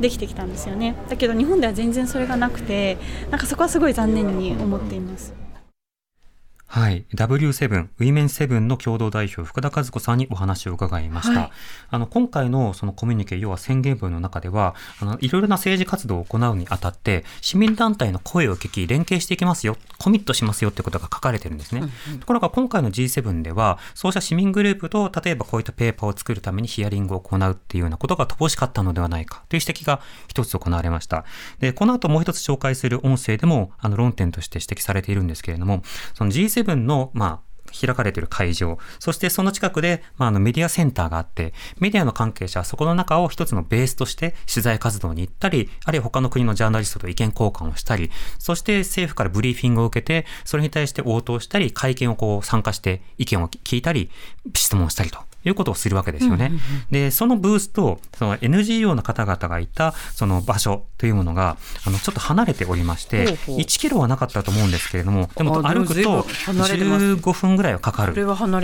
[0.00, 2.98] できてきたんですよねだけど日本では全然それがなくて
[3.30, 5.45] なんかそこはすごい残念に思っています。
[6.68, 7.06] はい。
[7.14, 11.40] W7、ウィメンセブンの共同代表、福田和子さんにお話を伺いました。
[11.40, 11.50] はい、
[11.90, 21.82] あの、今回のそのコミュニケ、要は宣言文の中では、あの、いろいろな政治活動を行うにあたって、市民団体の声を聞き、連携していきますよ、コミットしますよってことが書かれてるんですね。
[21.82, 31.24] うんうん、ところが今回の G7 では、そうした市民グループと、例えばこういったペーパーを作るためにヒアリングを行うっていうようなことが乏しかったのではないかという指摘が一つ行われました。
[31.60, 35.82] で、この後もう一つ紹介する音声でも、あの、論点として指摘されているんですけれども、
[36.14, 54.10] その G7 7の、まあ、開かれている会場、そしてその近くで、まあ、あのメディアセンターがあって、メディアの関係者はそこの中を一つのベースとして取材活動に行ったり、あるいは他の国のジャーナリストと意見交換をしたり、そして政府からブリーフィングを受けて、それに対して応答したり、会見をこう参加して意見を聞いたり、
[54.54, 55.18] 質問したりと。
[55.48, 56.52] いうことをするわけですよね。
[56.90, 68.14] で、そのブースと、その NGO の方々がいた、その場所というものが、あの、ちょっと離れておりまして、1キロはなかったと思うんですけれども、でも歩くと15分ぐらいはかかる。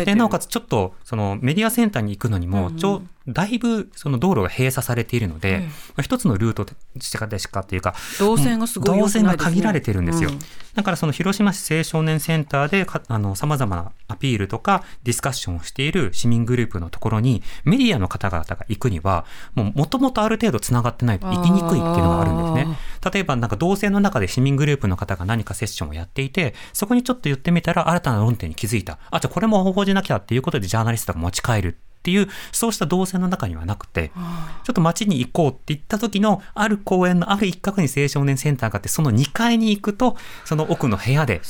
[0.05, 10.31] で、なおかつちょっと、そのメディアセンターに行くのにも、ちょ、だいぶその道路が閉鎖されているので、うん、まあ、一つのルートでしかっていうか、動線がすごい、ね、動線が限られてるんですよ。
[10.31, 10.39] うん、
[10.75, 22.77] だからその広島市青少年センターであの様々なアピールとかディスカッションをしている市民グループのところにメディアの方々が行くには、もともとある程度つながってないと行きにくいっていうのがあるんですね。
[23.13, 28.99] 例えばなんか動線の中で市民グループの方が何かセッションをやっていて、そこにちょっと言ってみたら新たな論点に気づいた。
[29.11, 31.79] あ、じゃあこれも報じなきゃっていうことでジャーナリストが持ち帰る。
[32.03, 34.11] っていう、そうした動線の中にはなくて、
[34.65, 41.41] ちょっと街に行こうって言った時の、ある公園のある一角に青少年センターがあって、その2階に行くと、その奥の部屋で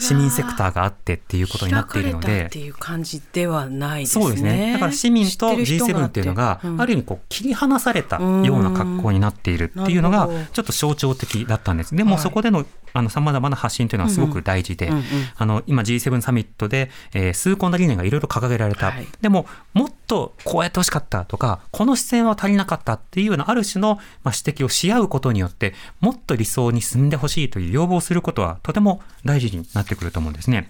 [0.00, 2.46] 市民セクターがあってっていうことになっているので。
[2.46, 4.24] っていう感じではないですね。
[4.24, 4.72] そうですね。
[4.72, 11.94] だから市民と G7 っていうのが、ある意味こう切り離されたような格好になっているっていうのが、ちょっと象徴的だったんです。
[11.94, 15.04] でもそこでのあの、様々な発信というのはすごく大事で、うんうん、
[15.36, 18.90] あの、今 G7 サミットで、えー、崇高な理念がいろいろ掲げられた。
[18.90, 30.68] はい、でも、もっとこうやってほしかったとか、この視線は足りなかったっていうようなある種の、まあ、指摘をし合うことによって、もっと理想に進んでほしいという要望することはとても大事になってくると思うんですね。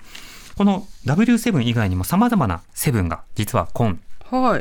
[0.57, 3.99] この W7 以外にも様々なセブンが実は今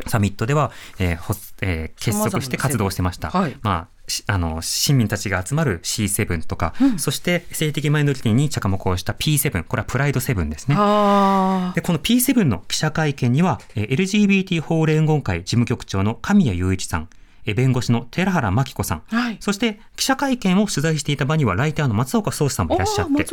[0.07, 3.29] サミットでは、えーえー、結束して活動してました。
[3.29, 10.75] はい、まああの、市民たちが集まる C7 とか、うん、そして性的マイノリティに着目をした P7、これはプライド7ですね。
[10.75, 17.09] で、この P7 の記者会見には、LGBT 法連合会事務局長の神谷雄一さん、
[17.53, 23.25] 弁護士の寺原真紀子さん、はい、そして記者会見を取材していた場にはライターの松岡壮志さんもいらっしゃって、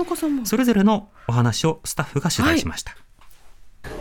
[0.44, 2.92] それぞれのお話をスタッフが取材しました。
[2.92, 3.05] はい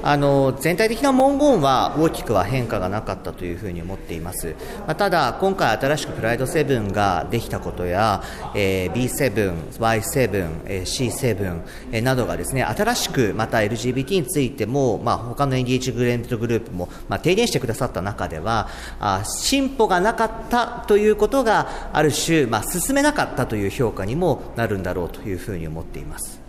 [0.04, 4.56] あの全体的な文言は大きくは変化がなかったというふうに思っています、
[4.86, 8.22] まあ、ただ、今回新しくプライド7ができたことや、
[8.54, 11.62] えー、B7、Y7、えー、C7、
[11.92, 18.70] えー、などがですね新しくまた LGBT についても、まあ、他のエンゲージグレントグループも、まあ、提言してくださった中では
[19.00, 26.45] あ進歩がなかったということがある種、まあ、進めなかったという評価にもなるんだろうというふうに思っています。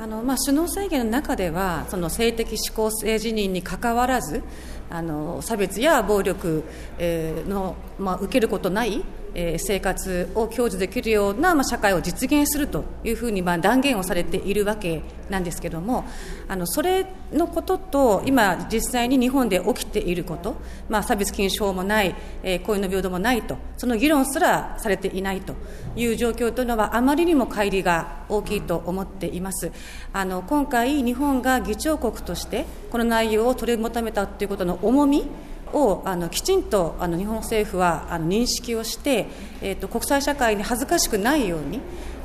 [0.00, 4.44] あのまあ、首脳宣言の中ではその性的指向性自認にかかわらず
[4.90, 6.62] あの差別や暴力、
[6.98, 9.04] えー、の、まあ、受けることない
[9.34, 16.04] え生活を享受できるような、まあ、社会を実現するというふうに、まあ、断言をされているわけなんですけども
[16.48, 20.56] あのそれのことと今、実際に日本で起きていること、
[20.88, 25.54] まあ、差別禁止法もない、えー、恋の平等もないとその議論すらされていないと
[25.96, 29.70] いう状況というのはあまりにも乖離が大きいと思っています。
[30.12, 35.26] あの今回、日本が議長国としてこの内容を取り求めたということの重み
[35.72, 39.26] をあのきちんとあの日本政府はあの認識をして、
[39.62, 41.80] えーと、国際社会に恥ずかしくないように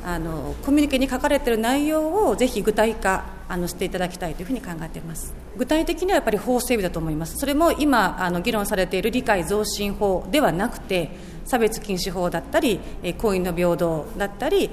[0.05, 5.33] あのコミュニケに書かれている内容をぜひ具体化あのしていただきたいというふうに考えています。
[5.55, 7.37] 具体的にはやっぱり法整備だと思います。
[7.37, 11.11] それも今あの議論されている理解増進法ではなくて
[11.45, 12.79] 差別禁止法だったり、
[13.17, 14.69] 婚姻の平等だったり、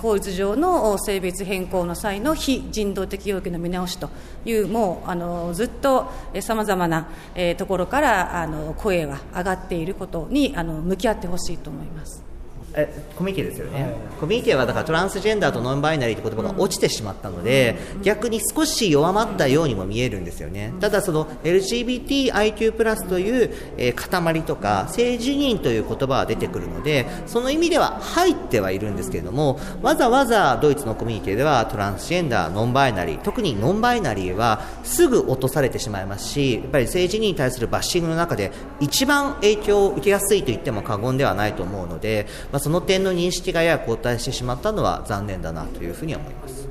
[0.00, 4.10] 法律上の性別変更の際の非人道的要求の見直しと
[4.44, 6.10] いうもうあのずっと
[6.40, 7.08] さまざまな、
[7.56, 12.29] ところからあの声が上がっていることにあの向き合ってほしいと思います。
[12.74, 46.68] えコミュニティですよね、はい、コミュニティはだからトランスジェンダーとノンバイナリーという言葉が落ちてしまったので、うん、逆に少し弱まったようにも見えるんですよね、ただその LGBTIQ+ プラスという、えー、塊とか性自認という言葉は出てくるのでその意味では入ってはいるんですけれどもわざわざドイツのコミュニティではトランスジェンダーノンバイナリー特にノンバイナリーはすぐ落とされてしまいますしやっぱり性自認に対するバッシングの中で一番影響を受けやすいと言っても過言ではないと思うので、まあその点の認識がやや後退してしまったのは残念だなというふうに思います。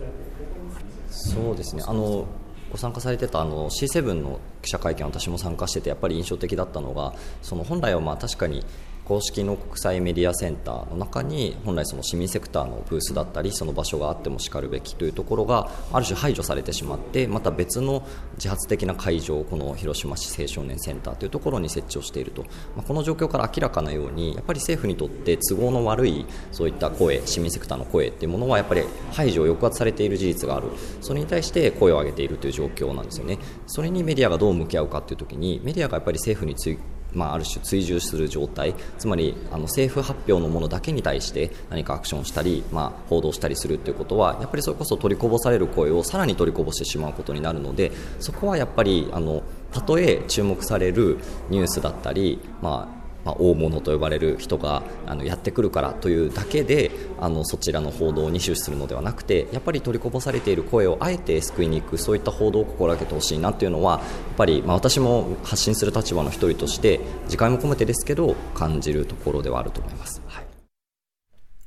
[1.10, 1.84] そうですね。
[1.86, 2.28] あの
[2.72, 8.64] ご参加されてたあの C7 の記者会見私も参加しててやっぱり印象的だったのがその本来はまあ確かに
[9.10, 22.44] 公式の国際メディアセンターの中に本来その市民セクターのブースだったりその場所があってもしかるべきというところがある種排除されてしまってまた別の自発的な会場をこの広島市青少年センターというところに設置をしていると、
[22.76, 30.68] まあ、この状況から明らかなようにやっぱり政府にとって都合の悪いそういった声市民セクターの声っていうものはやっぱり排除を抑圧されている事実がある。
[31.02, 33.40] それに対して声を上げているという状況なんですよね。
[33.66, 36.78] それにメディアがどう向き合うかという時にメディアがやっぱり政府につい
[37.14, 38.76] まあ、ある種追従する状態。
[38.98, 51.18] つまりあの政府発表のものだけに対して何かアクションしたり、まあ、報道したりするということはやっぱりそれこそ取りこぼされる声をさらに取りこぼしてしまうことになるのでそこはやっぱりあのたとえ注目される
[51.50, 52.99] ニュースだったり、まあ
[53.30, 70.22] まあ、大物と呼ばれる人があのやってくるからというだけであのそちらの報道に終始するのではなくてやっぱり取りこぼされている声をあえて救いに行くそういった報道を心がけてほしいなというのはやっぱり、まあ、私も発信する立場の一人として次回も込めてですけど感じるところではあると思います。
[70.26, 70.46] はい、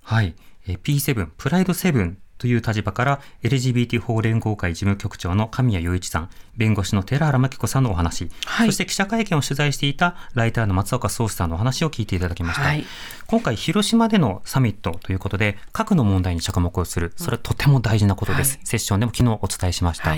[0.03, 0.35] はい、
[0.67, 12.63] P7 プライド7という立場から LGBT 法連合会事務局長の神谷雄一さん、弁護士の寺原真紀子さんのお話、はい、そして記者会見を取材していたライターの松岡壮志さんのお話を聞いていただきました。
[12.63, 12.85] はい、
[13.33, 18.57] 今回、広島でのサミットということで、核の問題に着目をする、それはとても大事なことです。
[18.57, 20.15] はい、セッションでも昨日お伝えしました。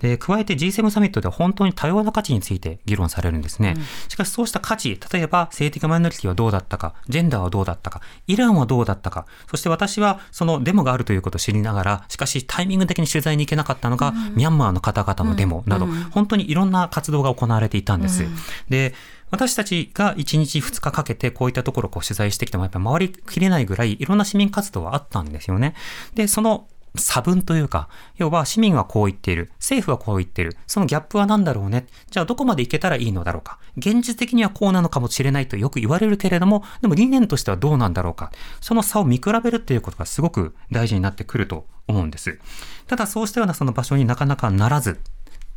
[0.00, 3.74] で加えて G7 サミットでは本当に多様な価値について議論されるんですね。
[3.76, 18.24] うん、しかしそうした価値、例えば性的マイノリティはどうだったか、ジェンダーはどうだったか、イランはどうだったか、そして私はそのデモがあるということを知りながら、しかしタイミング的に取材に行けなかったのが、うん、ミャンマーの方々のデモなど、うん、本当にいろんな活動が行われていたんです。
[18.68, 18.92] で
[19.30, 25.74] 私たちが1日2日かけてこういったところを取材してきてもやっぱり回りきれないぐらいいろんな市民活動はあったんですよね。
[26.14, 26.68] で、その
[26.98, 31.86] 差分というか、要は市民はこう言っている、政府はこう言っている、そのギャップは何だろうね。
[32.10, 33.58] じゃあどこまでいけたらいいのだろうか。
[33.76, 38.32] 現実的にはこうなのかもしれないとよく言われるけれども、でも理念としてはどうなんだろうか。
[38.60, 42.38] その差を見比べるっていうことがすごく大事になってくると思うんです。
[42.86, 45.00] ただそうしたようなその場所になかなかならず、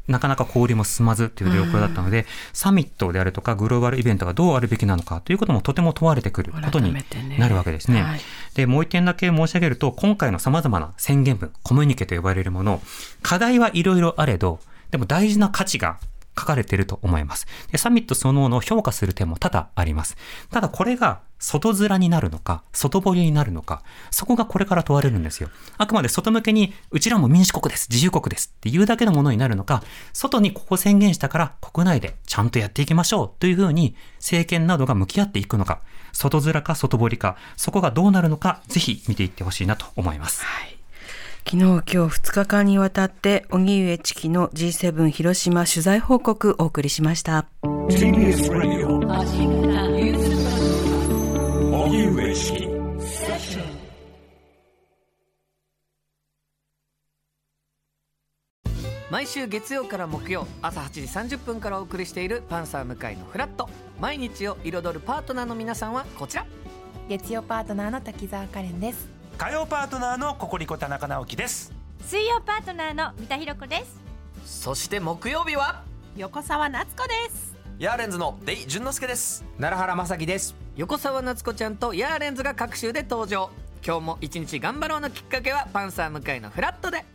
[0.09, 6.93] なかなか交流も進まずという状況だったので、うん、サミットであるとかグローバルイベントがどうあるべきなのかということもとても問われてくることに
[7.37, 7.99] なるわけですね。
[7.99, 8.01] ね。
[8.03, 8.19] はい、
[8.55, 12.81] で、もう一点だけ申し上げると、今回の様々な宣言文、コミュニケと呼ばれるもの、
[13.21, 14.59] 課題はいろいろあれど、
[14.91, 15.99] でも大事な価値が
[16.37, 17.47] 書かれていると思います。
[17.71, 20.17] でサミットそのものを評価する点も多々あります。
[20.51, 25.49] ただこれが外面になるのか、外堀になるのか、そこがこれから問われるんですよ。
[25.77, 35.79] あくまで外向けに、うちらも民主国です、自由国ですっていうだけのものになるのか、外にここ宣言したから国内でちゃんとやっていきましょうというふうに政権などが向き合っていくのか、
[36.11, 40.43] 外面か外堀か、そこがどうなるのか、ぜひ見ていってほしいなと思います。
[40.43, 40.78] はい
[41.51, 47.47] 昨日今日2日間にわたって荻上チキの G7 広島取材報告お送りしました。
[47.63, 48.99] TBS Radio
[51.73, 52.67] 荻上チキ
[59.09, 63.67] 毎週月曜から木曜朝8時30分からお送りしている「パンサー向井のフラット」
[63.99, 66.45] 毎日を彩るパートナーの皆さんはこちら。
[67.09, 71.71] 月曜パートナーの滝沢カレンです火曜パートナーのココリコ田中直樹です。
[72.05, 74.01] 水曜パートナーの三田寛子です。
[74.43, 75.81] そして木曜日は？
[76.17, 77.55] 横澤夏子です。
[77.79, 79.45] ヤーレンズのデイ淳之介です。
[79.57, 80.57] 奈良原正樹です。
[80.75, 83.49] 横澤夏子ちゃんとヤーレンズが各週で登場。
[83.81, 87.05] 今日も一日頑張ろうのきっかけはパンサー向井のフラットで